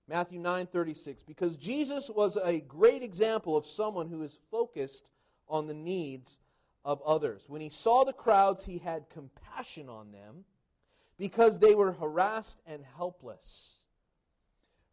[0.08, 5.10] Matthew 9:36 because Jesus was a great example of someone who is focused
[5.48, 6.38] on the needs
[6.84, 7.44] of others.
[7.48, 10.46] When he saw the crowds, he had compassion on them
[11.18, 13.80] because they were harassed and helpless.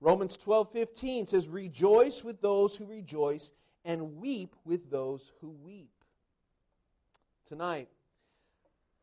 [0.01, 3.53] Romans 12:15 says rejoice with those who rejoice
[3.85, 6.03] and weep with those who weep.
[7.45, 7.89] Tonight,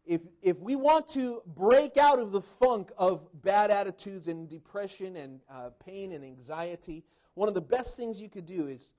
[0.04, 5.16] if, if we want to break out of the funk of bad attitudes and depression
[5.16, 8.92] and uh, pain and anxiety, one of the best things you could do is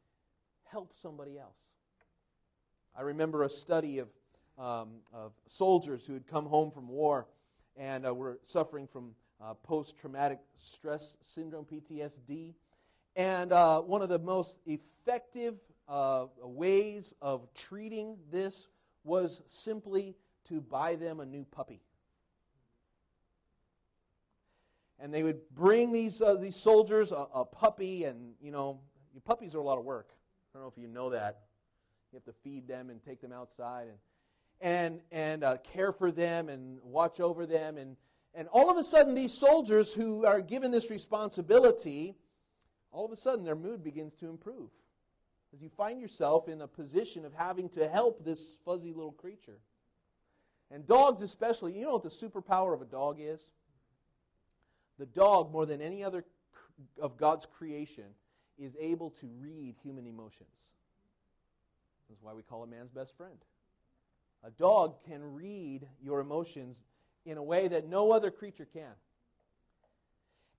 [0.63, 1.57] help somebody else.
[2.95, 4.07] I remember a study of,
[4.57, 7.27] um, of soldiers who had come home from war
[7.75, 9.11] and uh, were suffering from
[9.41, 12.53] uh, post traumatic stress syndrome, PTSD.
[13.15, 15.55] And uh, one of the most effective
[15.87, 18.67] uh, ways of treating this
[19.03, 20.15] was simply
[20.49, 21.81] to buy them a new puppy.
[24.99, 28.79] And they would bring these, uh, these soldiers a, a puppy, and, you know,
[29.25, 30.09] puppies are a lot of work.
[30.53, 31.41] I don't know if you know that.
[32.11, 33.97] You have to feed them and take them outside and,
[34.61, 37.77] and, and uh, care for them and watch over them.
[37.77, 37.97] And,
[38.35, 42.15] and all of a sudden, these soldiers who are given this responsibility,
[42.91, 44.69] all of a sudden their mood begins to improve.
[45.53, 49.59] As you find yourself in a position of having to help this fuzzy little creature.
[50.71, 53.51] And dogs, especially, you know what the superpower of a dog is?
[54.97, 56.25] The dog, more than any other
[56.99, 58.05] of God's creation,
[58.57, 60.49] is able to read human emotions.
[62.09, 63.37] That's why we call a man's best friend.
[64.43, 66.83] A dog can read your emotions
[67.25, 68.91] in a way that no other creature can.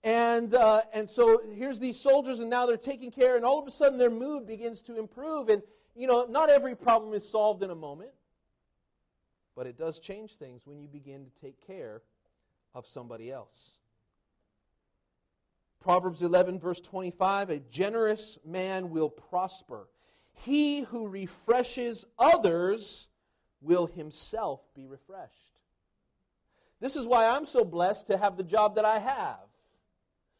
[0.02, 3.66] And, uh, and so here's these soldiers, and now they're taking care, and all of
[3.66, 5.48] a sudden their mood begins to improve.
[5.48, 5.62] And,
[5.94, 8.10] you know, not every problem is solved in a moment,
[9.56, 12.02] but it does change things when you begin to take care
[12.74, 13.78] of somebody else.
[15.80, 19.88] Proverbs 11, verse 25 A generous man will prosper.
[20.32, 23.08] He who refreshes others
[23.60, 25.60] will himself be refreshed.
[26.80, 29.38] This is why I'm so blessed to have the job that I have.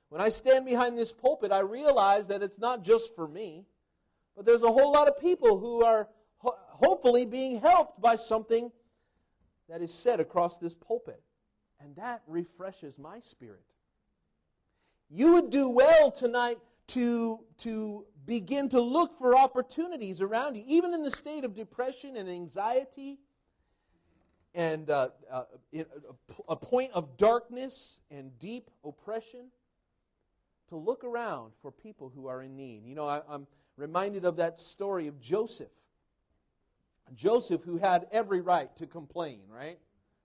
[0.08, 3.66] When I stand behind this pulpit, I realize that it's not just for me,
[4.36, 6.08] but there's a whole lot of people who are
[6.38, 8.70] ho- hopefully being helped by something
[9.68, 11.22] that is said across this pulpit.
[11.80, 13.64] And that refreshes my spirit.
[15.10, 16.58] You would do well tonight
[16.88, 22.16] to, to begin to look for opportunities around you, even in the state of depression
[22.16, 23.18] and anxiety
[24.54, 25.44] and uh, uh,
[26.48, 29.46] a, point of darkness and deep oppression,
[30.68, 32.84] to look around for people who are in need.
[32.86, 33.46] You know, I, I'm
[33.76, 35.68] reminded of that story of Joseph.
[37.14, 39.78] Joseph, who had every right to complain, right?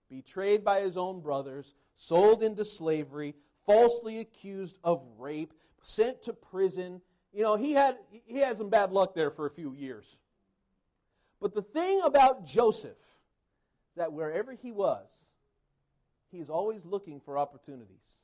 [0.10, 5.54] Betrayed by his own brothers, sold into slavery, falsely accused of rape,
[5.84, 7.02] sent to prison.
[7.34, 10.18] You know, he had, he had some bad luck there for a few years.
[11.40, 15.26] But the thing about Joseph is that wherever he was,
[16.32, 18.22] he's always looking for opportunities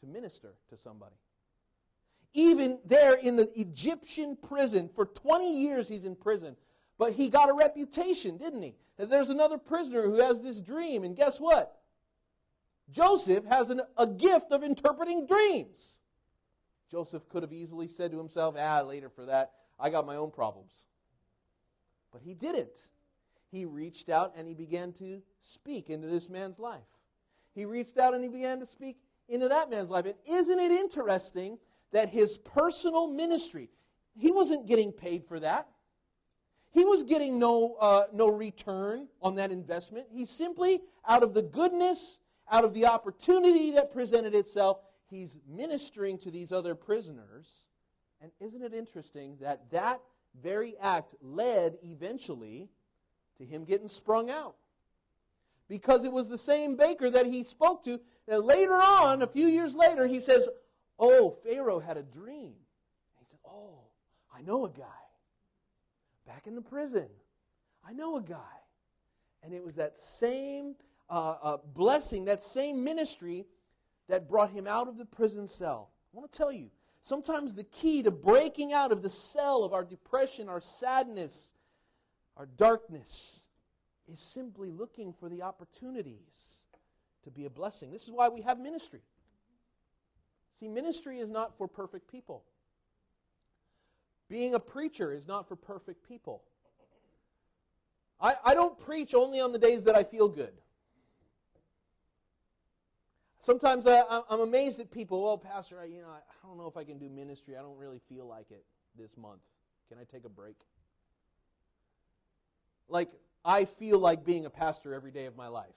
[0.00, 1.16] to minister to somebody.
[2.32, 6.56] Even there in the Egyptian prison, for 20 years he's in prison,
[7.00, 8.74] but he got a reputation, didn't he?
[8.98, 11.80] There's another prisoner who has this dream, and guess what?
[12.90, 15.98] Joseph has an, a gift of interpreting dreams.
[16.90, 20.30] Joseph could have easily said to himself, ah, later for that, I got my own
[20.30, 20.72] problems.
[22.12, 22.88] But he didn't.
[23.50, 26.80] He reached out and he began to speak into this man's life.
[27.54, 30.04] He reached out and he began to speak into that man's life.
[30.04, 31.56] And isn't it interesting
[31.92, 33.70] that his personal ministry,
[34.18, 35.66] he wasn't getting paid for that.
[36.72, 40.06] He was getting no, uh, no return on that investment.
[40.12, 46.18] He simply, out of the goodness, out of the opportunity that presented itself, he's ministering
[46.18, 47.64] to these other prisoners.
[48.22, 50.00] And isn't it interesting that that
[50.40, 52.68] very act led eventually
[53.38, 54.54] to him getting sprung out?
[55.68, 59.46] Because it was the same baker that he spoke to that later on, a few
[59.46, 60.48] years later, he says,
[60.98, 62.52] Oh, Pharaoh had a dream.
[62.52, 63.78] And he said, Oh,
[64.36, 64.84] I know a guy
[66.30, 67.08] back in the prison.
[67.84, 68.36] I know a guy.
[69.42, 70.76] And it was that same
[71.08, 73.46] uh, uh, blessing, that same ministry
[74.08, 75.90] that brought him out of the prison cell.
[76.12, 76.70] I want to tell you,
[77.02, 81.52] sometimes the key to breaking out of the cell of our depression, our sadness,
[82.36, 83.44] our darkness
[84.12, 86.58] is simply looking for the opportunities
[87.24, 87.90] to be a blessing.
[87.90, 89.02] This is why we have ministry.
[90.52, 92.44] See, ministry is not for perfect people.
[94.30, 96.44] Being a preacher is not for perfect people.
[98.20, 100.52] I, I don't preach only on the days that I feel good.
[103.40, 105.24] Sometimes I, I'm amazed at people.
[105.24, 107.56] Well, Pastor, I, you know, I don't know if I can do ministry.
[107.56, 108.64] I don't really feel like it
[108.96, 109.40] this month.
[109.88, 110.56] Can I take a break?
[112.88, 113.10] Like,
[113.44, 115.74] I feel like being a pastor every day of my life.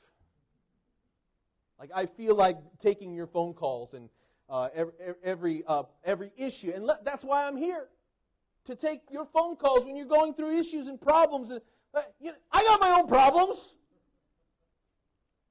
[1.80, 4.10] Like, I feel like taking your phone calls and
[4.48, 4.94] uh, every,
[5.24, 6.72] every, uh, every issue.
[6.76, 7.88] And le- that's why I'm here
[8.66, 11.50] to take your phone calls when you're going through issues and problems.
[11.50, 11.62] And,
[11.94, 12.02] uh,
[12.52, 13.76] I got my own problems.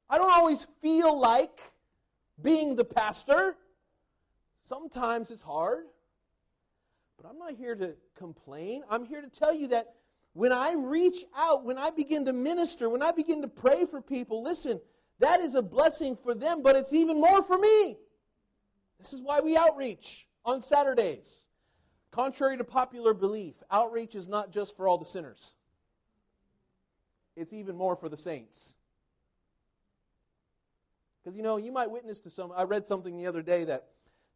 [0.09, 1.61] I don't always feel like
[2.43, 3.57] being the pastor.
[4.61, 5.85] Sometimes it's hard.
[7.17, 8.83] But I'm not here to complain.
[8.91, 9.95] I'm here to tell you that
[10.35, 14.01] when I reach out, when I begin to minister, when I begin to pray for
[14.01, 14.81] people, listen,
[15.19, 17.97] that is a blessing for them, but it's even more for me.
[18.99, 21.47] This is why we outreach on Saturdays.
[22.13, 25.53] Contrary to popular belief, outreach is not just for all the sinners,
[27.35, 28.75] it's even more for the saints.
[31.23, 32.53] Because, you know, you might witness to some.
[32.55, 33.89] I read something the other day that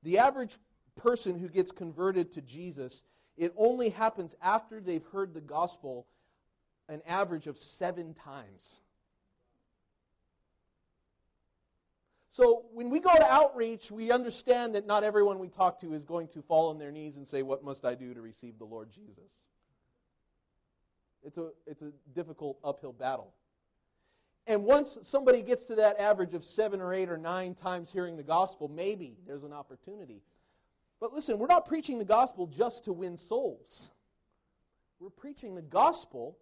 [0.02, 0.56] the average
[0.94, 3.02] person who gets converted to Jesus,
[3.36, 6.06] it only happens after they've heard the gospel
[6.88, 8.78] an average of seven times.
[12.36, 16.04] So when we go to outreach, we understand that not everyone we talk to is
[16.04, 18.66] going to fall on their knees and say, What must I do to receive the
[18.66, 19.30] Lord Jesus?
[21.24, 23.32] It's a, it's a difficult uphill battle.
[24.46, 28.18] And once somebody gets to that average of seven or eight or nine times hearing
[28.18, 30.20] the gospel, maybe there's an opportunity.
[31.00, 33.90] But listen, we're not preaching the gospel just to win souls.
[35.00, 36.36] We're preaching the gospel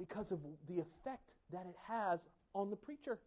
[0.00, 2.26] because of the effect that it has
[2.56, 3.20] on the preacher.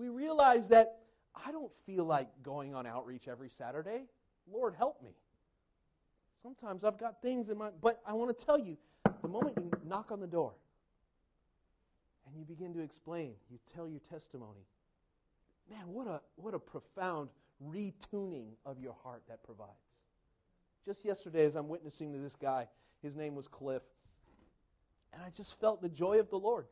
[0.00, 1.00] We realize that
[1.34, 4.06] I don't feel like going on outreach every Saturday.
[4.50, 5.10] Lord, help me.
[6.40, 8.78] Sometimes I've got things in my but I want to tell you,
[9.20, 10.54] the moment you knock on the door
[12.26, 14.64] and you begin to explain, you tell your testimony.
[15.70, 17.28] Man, what a what a profound
[17.62, 19.68] retuning of your heart that provides.
[20.82, 22.68] Just yesterday, as I'm witnessing to this guy,
[23.02, 23.82] his name was Cliff,
[25.12, 26.64] and I just felt the joy of the Lord.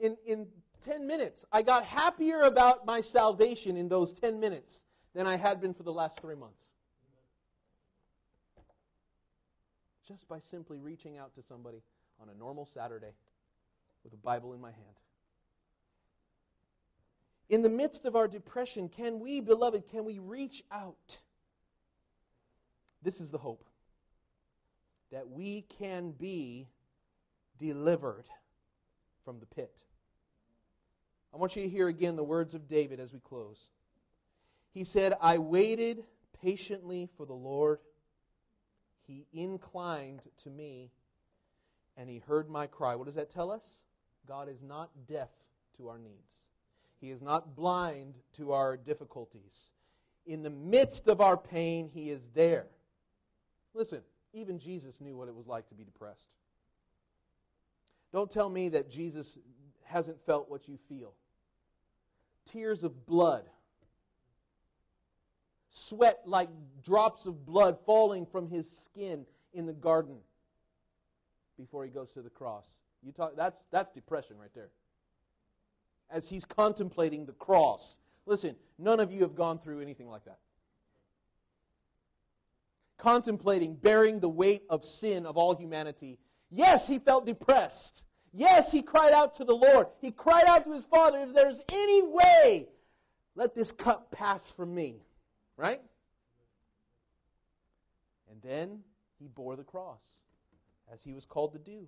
[0.00, 0.48] in, in
[0.82, 1.44] 10 minutes.
[1.52, 5.82] I got happier about my salvation in those 10 minutes than I had been for
[5.82, 6.68] the last three months.
[10.06, 11.82] Just by simply reaching out to somebody
[12.20, 13.14] on a normal Saturday
[14.04, 14.96] with a Bible in my hand.
[17.48, 21.18] In the midst of our depression, can we, beloved, can we reach out?
[23.02, 23.64] This is the hope
[25.10, 26.68] that we can be
[27.58, 28.24] delivered
[29.24, 29.84] from the pit.
[31.32, 33.68] I want you to hear again the words of David as we close.
[34.72, 36.04] He said, I waited
[36.42, 37.78] patiently for the Lord.
[39.06, 40.90] He inclined to me
[41.96, 42.94] and he heard my cry.
[42.94, 43.66] What does that tell us?
[44.26, 45.28] God is not deaf
[45.76, 46.32] to our needs,
[47.00, 49.70] He is not blind to our difficulties.
[50.24, 52.66] In the midst of our pain, He is there.
[53.74, 54.02] Listen,
[54.32, 56.28] even Jesus knew what it was like to be depressed.
[58.12, 59.38] Don't tell me that Jesus
[59.84, 61.14] hasn't felt what you feel.
[62.44, 63.44] Tears of blood,
[65.68, 66.48] sweat like
[66.84, 69.24] drops of blood falling from his skin
[69.54, 70.16] in the garden
[71.58, 72.66] before he goes to the cross.
[73.02, 74.70] You talk that's that's depression right there.
[76.10, 77.96] As he's contemplating the cross.
[78.26, 80.38] Listen, none of you have gone through anything like that.
[82.98, 86.18] Contemplating bearing the weight of sin of all humanity.
[86.50, 88.04] Yes, he felt depressed.
[88.32, 89.88] Yes, he cried out to the Lord.
[90.00, 92.66] He cried out to his Father, if there's any way,
[93.34, 94.96] let this cup pass from me.
[95.56, 95.82] Right?
[98.30, 98.80] And then
[99.18, 100.02] he bore the cross,
[100.92, 101.86] as he was called to do.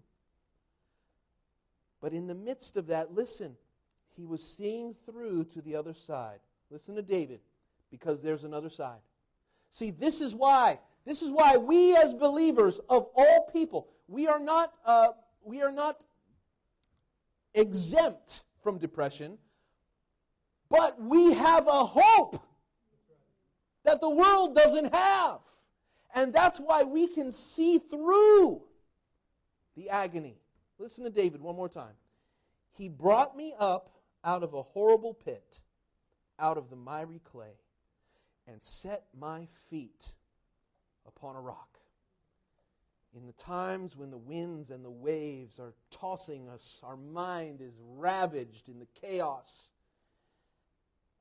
[2.01, 3.57] But in the midst of that, listen,
[4.15, 6.41] he was seeing through to the other side.
[6.71, 7.41] Listen to David,
[7.91, 9.01] because there's another side.
[9.71, 10.79] See, this is why.
[11.07, 15.09] This is why we, as believers of all people, we are not, uh,
[15.43, 16.03] we are not
[17.55, 19.39] exempt from depression,
[20.69, 22.43] but we have a hope
[23.85, 25.41] that the world doesn't have.
[26.15, 28.63] And that's why we can see through
[29.77, 30.39] the agony.
[30.79, 31.95] Listen to David one more time.
[32.73, 33.91] He brought me up
[34.25, 35.61] out of a horrible pit,
[36.39, 37.59] out of the miry clay,
[38.47, 40.09] and set my feet
[41.07, 41.74] upon a rock.
[43.17, 47.75] In the times when the winds and the waves are tossing us, our mind is
[47.97, 49.71] ravaged in the chaos.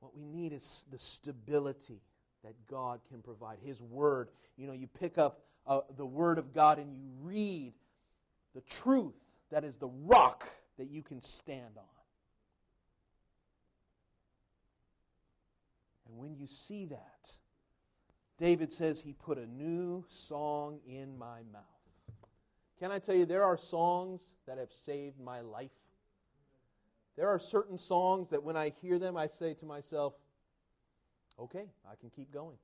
[0.00, 2.00] What we need is the stability
[2.42, 3.58] that God can provide.
[3.64, 4.28] His Word.
[4.56, 7.74] You know, you pick up uh, the Word of God and you read
[8.54, 9.14] the truth
[9.50, 11.84] that is the rock that you can stand on.
[16.08, 17.36] And when you see that,
[18.36, 21.73] David says he put a new song in my mouth.
[22.78, 25.70] Can I tell you, there are songs that have saved my life.
[27.16, 30.14] There are certain songs that when I hear them, I say to myself,
[31.38, 32.56] okay, I can keep going.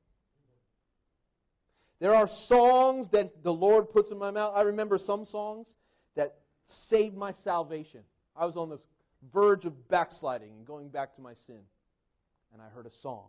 [2.01, 4.55] There are songs that the Lord puts in my mouth.
[4.57, 5.77] I remember some songs
[6.17, 8.01] that saved my salvation.
[8.35, 8.79] I was on the
[9.33, 11.61] verge of backsliding and going back to my sin.
[12.53, 13.27] And I heard a song.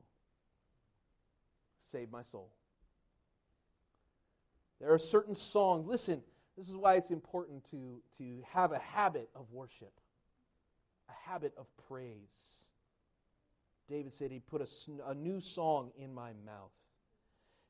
[1.83, 2.49] Saved my soul.
[4.79, 5.85] There are certain songs.
[5.85, 6.23] Listen,
[6.57, 9.93] this is why it's important to, to have a habit of worship,
[11.09, 12.65] a habit of praise.
[13.89, 16.71] David said he put a, a new song in my mouth.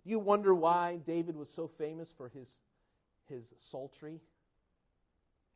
[0.04, 2.58] Do you wonder why David was so famous for his,
[3.30, 4.20] his psaltery?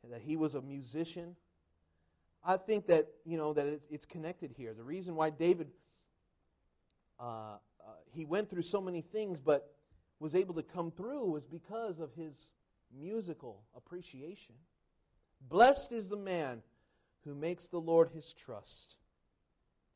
[0.10, 1.36] That he was a musician?
[2.44, 4.76] I think that, you know, that it's, connected here.
[4.76, 5.70] The reason why David,
[7.20, 7.58] uh, uh,
[8.12, 9.74] he went through so many things but
[10.20, 12.52] was able to come through was because of his
[13.00, 14.56] musical appreciation.
[15.48, 16.62] Blessed is the man
[17.24, 18.96] who makes the Lord his trust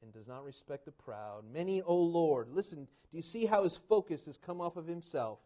[0.02, 1.44] and does not respect the proud.
[1.52, 5.40] Many, O Lord, listen, do you see how his focus has come off of himself?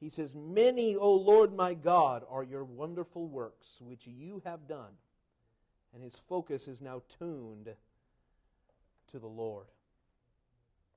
[0.00, 4.92] He says, Many, O Lord my God, are your wonderful works which you have done.
[5.94, 7.68] And his focus is now tuned
[9.10, 9.66] to the Lord.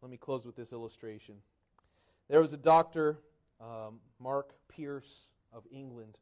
[0.02, 1.36] Let me close with this illustration.
[2.30, 3.20] There was a doctor,
[3.60, 6.18] um, Mark Pierce of England.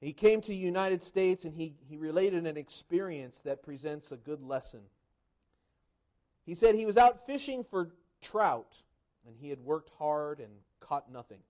[0.00, 4.16] He came to the United States and he, he related an experience that presents a
[4.16, 4.80] good lesson.
[6.44, 7.90] He said he was out fishing for
[8.20, 8.82] trout
[9.26, 11.40] and he had worked hard and caught nothing.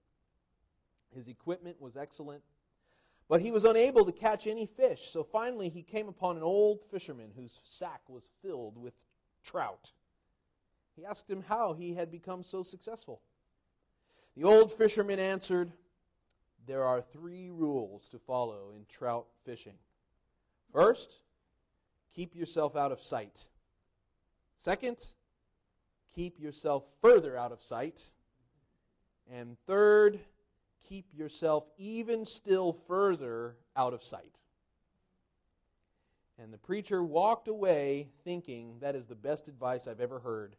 [1.15, 2.43] His equipment was excellent,
[3.29, 5.11] but he was unable to catch any fish.
[5.11, 8.95] So finally, he came upon an old fisherman whose sack was filled with
[9.45, 9.93] trout.
[10.95, 13.21] He asked him how he had become so successful.
[14.37, 15.73] The old fisherman answered,
[16.67, 19.77] There are three rules to follow in trout fishing.
[20.73, 21.21] First,
[22.15, 23.45] keep yourself out of sight.
[24.59, 24.97] Second,
[26.15, 28.07] keep yourself further out of sight.
[29.33, 30.19] And third,
[30.89, 34.41] keep yourself even still further out of sight.
[36.39, 40.57] And the preacher walked away thinking that is the best advice I've ever heard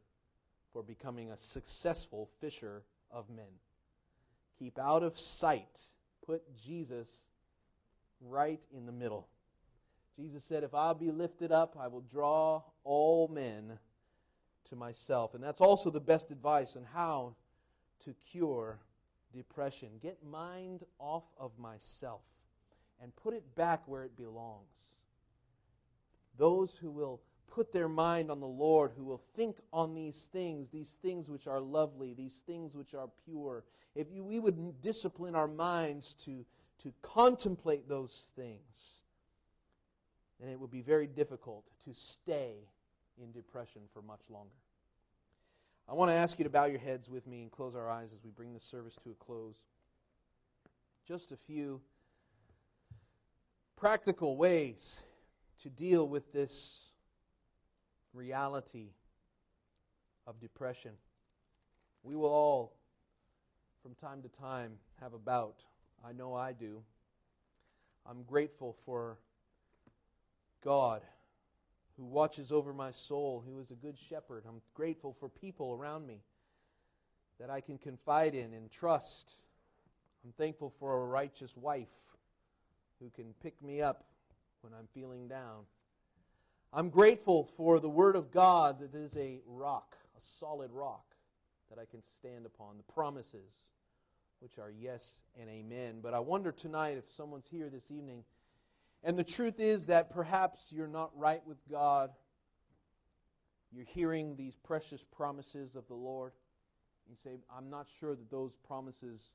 [0.74, 3.60] for becoming a successful fisher of men.
[4.58, 5.82] Keep out of sight.
[6.28, 7.26] Put Jesus
[8.22, 9.28] right in the middle.
[10.16, 13.80] Jesus said, If I'll be lifted up, I will draw all men
[14.70, 15.34] to myself.
[15.34, 17.36] And that's also the best advice on how
[18.04, 18.78] to cure
[19.34, 19.90] depression.
[20.02, 22.22] Get mind off of myself
[23.02, 24.96] and put it back where it belongs.
[26.38, 30.70] Those who will put their mind on the Lord, who will think on these things,
[30.70, 33.64] these things which are lovely, these things which are pure,
[33.96, 36.46] if you, we would discipline our minds to,
[36.84, 39.02] to contemplate those things,
[40.40, 42.54] then it would be very difficult to stay
[43.22, 44.54] in depression for much longer.
[45.90, 48.12] I want to ask you to bow your heads with me and close our eyes
[48.14, 49.56] as we bring this service to a close.
[51.08, 51.82] Just a few
[53.78, 55.02] practical ways
[55.64, 56.87] to deal with this
[58.18, 58.88] reality
[60.26, 60.92] of depression.
[62.04, 62.74] We will all,
[63.82, 65.64] from time to time, have a bout.
[66.06, 66.82] I know I do.
[68.10, 69.18] I'm grateful for
[70.64, 71.02] God
[71.98, 74.44] who watches over my soul, who is a good shepherd.
[74.48, 76.22] I'm grateful for people around me
[77.40, 79.34] that I can confide in and trust.
[80.24, 81.88] I'm thankful for a righteous wife
[83.00, 84.04] who can pick me up
[84.62, 85.66] when I'm feeling down.
[86.74, 91.06] I'm grateful for the Word of God that is a rock, a solid rock
[91.70, 93.68] that I can stand upon, the promises,
[94.40, 96.00] which are yes and amen.
[96.02, 98.24] But I wonder tonight if someone's here this evening
[99.04, 102.12] and the truth is that perhaps you're not right with God.
[103.72, 106.32] You're hearing these precious promises of the Lord.
[107.10, 109.34] You say, I'm not sure that those promises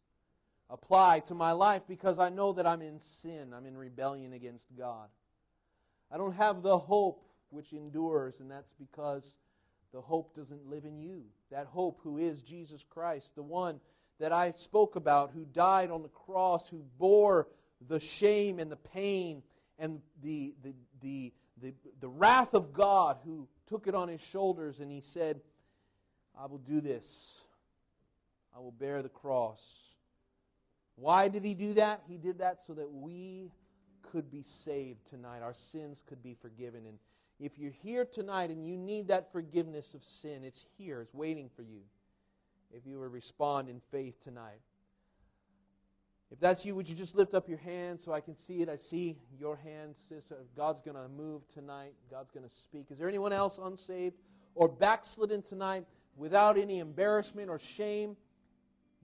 [0.68, 3.52] apply to my life because I know that I'm in sin.
[3.54, 5.08] I'm in rebellion against God.
[6.12, 9.36] I don't have the hope which endures, and that's because
[9.92, 11.24] the hope doesn't live in you.
[11.50, 13.80] That hope, who is Jesus Christ, the one
[14.20, 17.48] that I spoke about, who died on the cross, who bore
[17.88, 19.42] the shame and the pain
[19.78, 24.80] and the, the, the, the, the wrath of God who took it on his shoulders
[24.80, 25.40] and he said,
[26.38, 27.40] I will do this.
[28.54, 29.62] I will bear the cross.
[30.94, 32.02] Why did he do that?
[32.06, 33.50] He did that so that we
[34.12, 35.42] could be saved tonight.
[35.42, 36.84] Our sins could be forgiven.
[36.86, 36.98] And
[37.40, 41.48] if you're here tonight and you need that forgiveness of sin, it's here, it's waiting
[41.56, 41.80] for you.
[42.74, 44.60] If you will respond in faith tonight.
[46.30, 48.68] If that's you, would you just lift up your hand so I can see it?
[48.68, 50.32] I see your hand, sis.
[50.32, 51.92] Uh, God's going to move tonight.
[52.10, 52.86] God's going to speak.
[52.90, 54.16] Is there anyone else unsaved
[54.54, 55.84] or backslidden tonight
[56.16, 58.16] without any embarrassment or shame?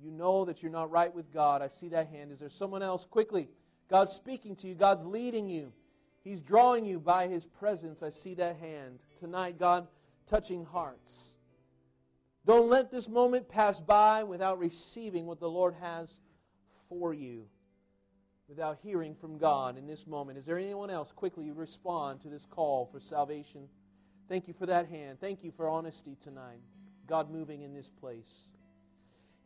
[0.03, 1.61] You know that you're not right with God.
[1.61, 2.33] I see that hand.
[2.33, 3.05] Is there someone else?
[3.05, 3.49] Quickly.
[3.89, 4.75] God's speaking to you.
[4.75, 5.73] God's leading you.
[6.23, 8.03] He's drawing you by His presence.
[8.03, 8.99] I see that hand.
[9.19, 9.87] Tonight, God
[10.27, 11.33] touching hearts.
[12.45, 16.13] Don't let this moment pass by without receiving what the Lord has
[16.89, 17.47] for you
[18.49, 20.39] without hearing from God in this moment.
[20.39, 21.13] Is there anyone else?
[21.13, 23.69] Quickly respond to this call for salvation.
[24.29, 25.21] Thank you for that hand.
[25.21, 26.61] Thank you for honesty tonight.
[27.07, 28.49] God moving in this place.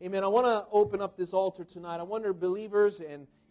[0.01, 0.23] Amen.
[0.23, 1.99] I want to open up this altar tonight.
[1.99, 3.27] I wonder, believers and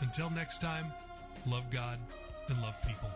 [0.00, 0.86] Until next time,
[1.46, 1.98] love God
[2.48, 3.10] and love people.